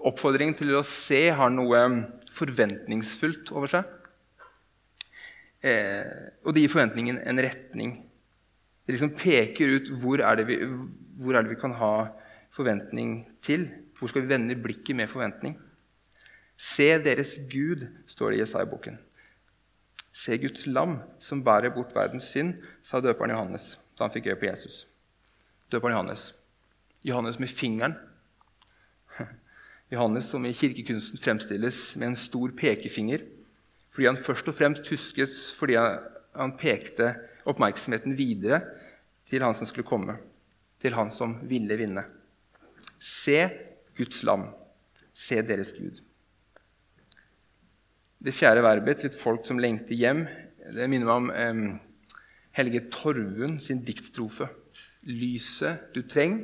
Oppfordringen 0.04 0.58
til 0.58 0.74
å 0.76 0.82
se 0.88 1.22
har 1.38 1.54
noe 1.54 1.84
forventningsfullt 2.34 3.54
over 3.54 3.72
seg. 3.72 3.92
Eh, 5.64 6.34
og 6.44 6.56
det 6.56 6.66
gir 6.66 6.74
forventningen 6.74 7.22
en 7.24 7.44
retning. 7.46 7.94
Det 8.84 8.98
liksom 8.98 9.14
peker 9.16 9.78
ut 9.78 9.94
hvor 10.02 10.24
er, 10.26 10.42
vi, 10.50 10.58
hvor 11.22 11.38
er 11.38 11.46
det 11.46 11.54
vi 11.54 11.62
kan 11.62 11.78
ha 11.78 11.94
forventning 12.58 13.22
til. 13.46 13.70
Hvor 13.96 14.12
skal 14.12 14.26
vi 14.26 14.34
vende 14.34 14.60
blikket 14.60 14.98
med 14.98 15.14
forventning? 15.14 15.56
Se 16.58 16.88
deres 17.04 17.38
Gud, 17.52 17.88
står 18.08 18.32
det 18.32 18.38
i 18.38 18.42
Jesaja-boken. 18.44 18.98
Se 20.14 20.38
Guds 20.38 20.68
lam 20.68 21.00
som 21.20 21.44
bærer 21.44 21.74
bort 21.74 21.96
verdens 21.96 22.30
synd, 22.30 22.56
sa 22.84 23.02
døperen 23.02 23.34
Johannes 23.34 23.74
da 23.98 24.06
han 24.06 24.14
fikk 24.14 24.32
øye 24.32 24.40
på 24.40 24.46
Jesus. 24.46 24.88
Døperen 25.72 25.96
Johannes. 25.96 26.36
Johannes 27.04 27.40
med 27.40 27.48
fingeren. 27.48 27.96
Johannes 29.94 30.30
som 30.30 30.46
i 30.46 30.54
kirkekunsten 30.54 31.22
fremstilles 31.22 31.96
med 31.98 32.14
en 32.14 32.20
stor 32.20 32.54
pekefinger 32.58 33.26
fordi 33.94 34.08
han 34.10 34.18
først 34.18 34.48
og 34.50 34.56
fremst 34.58 34.90
huskes 34.90 35.52
fordi 35.54 35.76
han 35.78 36.56
pekte 36.58 37.12
oppmerksomheten 37.46 38.18
videre 38.18 38.62
til 39.30 39.44
han 39.44 39.54
som 39.54 39.70
skulle 39.70 39.88
komme, 39.88 40.16
til 40.82 40.96
han 40.98 41.12
som 41.14 41.36
ville 41.50 41.78
vinne. 41.78 42.02
Se 43.00 43.50
Guds 43.98 44.24
lam. 44.24 44.48
Se 45.14 45.42
deres 45.46 45.74
Gud. 45.78 46.02
Det 48.24 48.32
fjerde 48.32 48.64
verbet 48.64 49.02
til 49.02 49.10
et 49.12 49.20
folk 49.20 49.44
som 49.44 49.60
lengter 49.60 49.98
hjem, 50.00 50.22
det 50.72 50.86
minner 50.88 51.10
meg 51.10 51.16
om 51.18 51.26
eh, 51.36 51.80
Helge 52.56 52.86
Torvund 52.94 53.58
sin 53.60 53.82
diktstrofe. 53.84 54.48
Lyset 55.04 55.90
du 55.92 56.00
treng, 56.08 56.38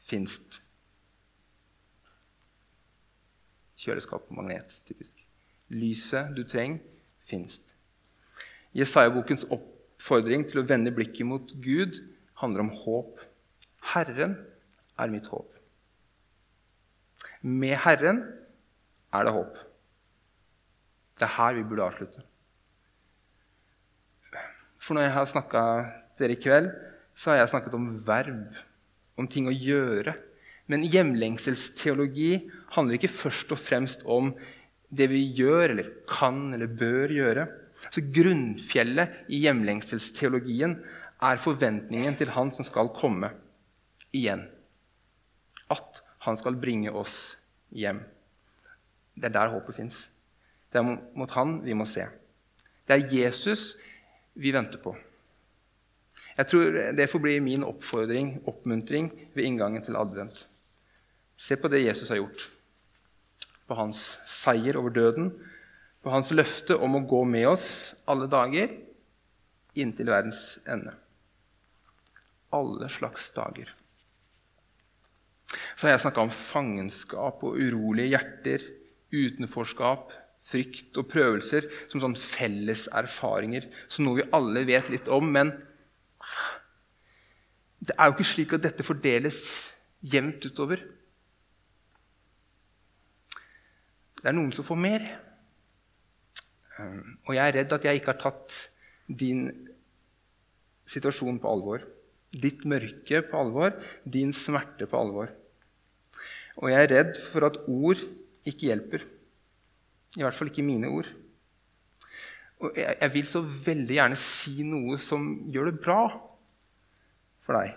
finst. 0.00 0.62
Kjøleskap 3.82 4.30
og 4.30 4.38
magnet, 4.38 4.70
typisk. 4.88 5.12
Lyset 5.68 6.32
du 6.38 6.40
treng, 6.48 6.78
finst. 7.28 7.74
Jesaja-bokens 8.72 9.44
oppfordring 9.52 10.46
til 10.48 10.62
å 10.62 10.64
vende 10.70 10.94
blikket 10.96 11.28
mot 11.28 11.52
Gud 11.60 11.98
handler 12.40 12.64
om 12.64 12.72
håp. 12.84 13.20
Herren 13.92 14.38
er 14.96 15.12
mitt 15.12 15.28
håp. 15.28 15.52
Med 17.42 17.76
Herren 17.84 18.22
er 19.12 19.28
det 19.28 19.36
håp. 19.36 19.60
Det 21.22 21.28
er 21.28 21.36
her 21.36 21.54
vi 21.54 21.62
burde 21.62 21.84
avslutte. 21.86 22.22
For 24.82 24.98
når 24.98 25.04
jeg 25.06 25.14
har 25.14 25.28
snakka 25.30 25.60
dere 26.18 26.34
i 26.34 26.40
kveld, 26.42 26.64
så 27.14 27.30
har 27.30 27.36
jeg 27.38 27.52
snakket 27.52 27.76
om 27.78 27.84
verb, 28.02 28.56
om 29.14 29.28
ting 29.30 29.46
å 29.46 29.54
gjøre. 29.54 30.16
Men 30.66 30.82
hjemlengselsteologi 30.90 32.48
handler 32.74 32.98
ikke 32.98 33.12
først 33.12 33.54
og 33.54 33.60
fremst 33.62 34.02
om 34.02 34.32
det 34.90 35.06
vi 35.12 35.20
gjør 35.38 35.76
eller 35.76 35.92
kan 36.10 36.48
eller 36.56 36.66
bør 36.66 37.14
gjøre. 37.14 37.44
Så 37.94 38.02
Grunnfjellet 38.16 39.30
i 39.30 39.44
hjemlengselsteologien 39.44 40.74
er 41.22 41.42
forventningen 41.44 42.18
til 42.18 42.34
Han 42.34 42.50
som 42.50 42.66
skal 42.66 42.90
komme 42.98 43.30
igjen. 44.10 44.42
At 45.70 46.02
Han 46.26 46.40
skal 46.42 46.58
bringe 46.58 46.90
oss 46.90 47.36
hjem. 47.70 48.02
Det 49.14 49.30
er 49.30 49.38
der 49.38 49.54
håpet 49.54 49.78
fins. 49.78 50.08
Det 50.72 50.80
er 50.80 50.88
mot 50.88 51.30
Han 51.36 51.58
vi 51.64 51.76
må 51.76 51.86
se. 51.88 52.06
Det 52.88 52.96
er 52.96 53.12
Jesus 53.12 53.74
vi 54.34 54.52
venter 54.54 54.80
på. 54.80 54.94
Jeg 56.32 56.48
tror 56.48 56.78
Det 56.96 57.10
får 57.10 57.20
bli 57.20 57.40
min 57.44 57.64
oppfordring, 57.64 58.40
oppmuntring, 58.48 59.10
ved 59.34 59.44
inngangen 59.44 59.84
til 59.84 59.96
advent. 59.96 60.46
Se 61.36 61.56
på 61.56 61.68
det 61.68 61.84
Jesus 61.84 62.08
har 62.08 62.22
gjort. 62.22 62.48
På 63.68 63.76
hans 63.76 64.18
seier 64.26 64.76
over 64.76 64.90
døden, 64.90 65.32
på 66.02 66.10
hans 66.10 66.32
løfte 66.32 66.76
om 66.76 66.96
å 66.96 67.04
gå 67.06 67.22
med 67.24 67.46
oss 67.52 67.94
alle 68.10 68.26
dager 68.30 68.72
inntil 69.78 70.10
verdens 70.12 70.58
ende. 70.68 70.94
Alle 72.52 72.88
slags 72.92 73.30
dager. 73.36 73.70
Så 75.76 75.86
har 75.86 75.94
jeg 75.94 76.04
snakka 76.04 76.24
om 76.24 76.32
fangenskap 76.32 77.42
og 77.44 77.56
urolige 77.60 78.12
hjerter, 78.12 78.64
utenforskap, 79.12 80.12
frykt 80.42 80.98
og 81.00 81.08
prøvelser 81.12 81.68
som 81.90 82.02
sånn 82.02 82.16
felles 82.18 82.88
erfaringer, 82.92 83.68
som 83.88 84.06
noe 84.06 84.20
vi 84.20 84.30
alle 84.34 84.64
vet 84.68 84.90
litt 84.92 85.10
om. 85.12 85.30
Men 85.34 85.54
det 87.82 87.94
er 87.96 88.08
jo 88.08 88.16
ikke 88.16 88.30
slik 88.32 88.56
at 88.56 88.66
dette 88.66 88.86
fordeles 88.86 89.44
jevnt 90.02 90.44
utover. 90.46 90.82
Det 94.22 94.30
er 94.30 94.36
noen 94.36 94.52
som 94.54 94.66
får 94.66 94.78
mer. 94.78 95.06
Um, 96.78 97.18
og 97.26 97.34
jeg 97.36 97.42
er 97.42 97.56
redd 97.58 97.74
at 97.74 97.86
jeg 97.86 97.98
ikke 97.98 98.12
har 98.14 98.22
tatt 98.22 98.54
din 99.06 99.48
situasjon 100.90 101.40
på 101.42 101.50
alvor. 101.50 101.82
Ditt 102.32 102.62
mørke 102.68 103.22
på 103.28 103.40
alvor, 103.40 103.74
din 104.08 104.30
smerte 104.34 104.86
på 104.88 104.98
alvor. 104.98 105.32
Og 106.60 106.70
jeg 106.70 106.86
er 106.86 106.92
redd 106.92 107.18
for 107.32 107.48
at 107.48 107.58
ord 107.66 108.00
ikke 108.48 108.70
hjelper. 108.70 109.04
I 110.16 110.24
hvert 110.24 110.36
fall 110.36 110.50
ikke 110.50 110.64
mine 110.66 110.90
ord. 110.92 111.08
Og 112.62 112.76
jeg, 112.76 112.96
jeg 113.00 113.14
vil 113.14 113.26
så 113.26 113.40
veldig 113.42 113.96
gjerne 113.96 114.18
si 114.18 114.62
noe 114.66 114.98
som 115.00 115.24
gjør 115.52 115.70
det 115.70 115.80
bra 115.82 116.02
for 117.42 117.58
deg. 117.58 117.72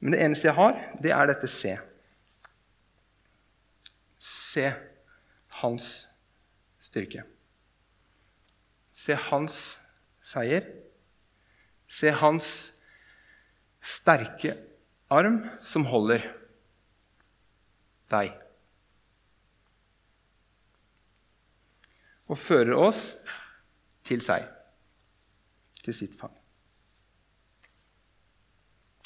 Men 0.00 0.16
det 0.16 0.22
eneste 0.24 0.48
jeg 0.48 0.56
har, 0.56 0.80
det 1.04 1.12
er 1.12 1.28
dette 1.28 1.50
se. 1.52 1.76
Se 4.18 4.66
hans 5.60 5.90
styrke. 6.80 7.26
Se 8.96 9.16
hans 9.28 9.60
seier. 10.24 10.64
Se 11.90 12.10
hans 12.16 12.50
sterke 13.80 14.56
arm 15.12 15.42
som 15.64 15.84
holder 15.88 16.24
deg. 18.12 18.32
Og 22.30 22.38
fører 22.38 22.76
oss 22.78 23.00
til 24.06 24.22
seg, 24.22 24.46
til 25.82 25.96
sitt 25.96 26.14
fang. 26.18 26.34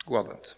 God 0.04 0.20
advent. 0.24 0.52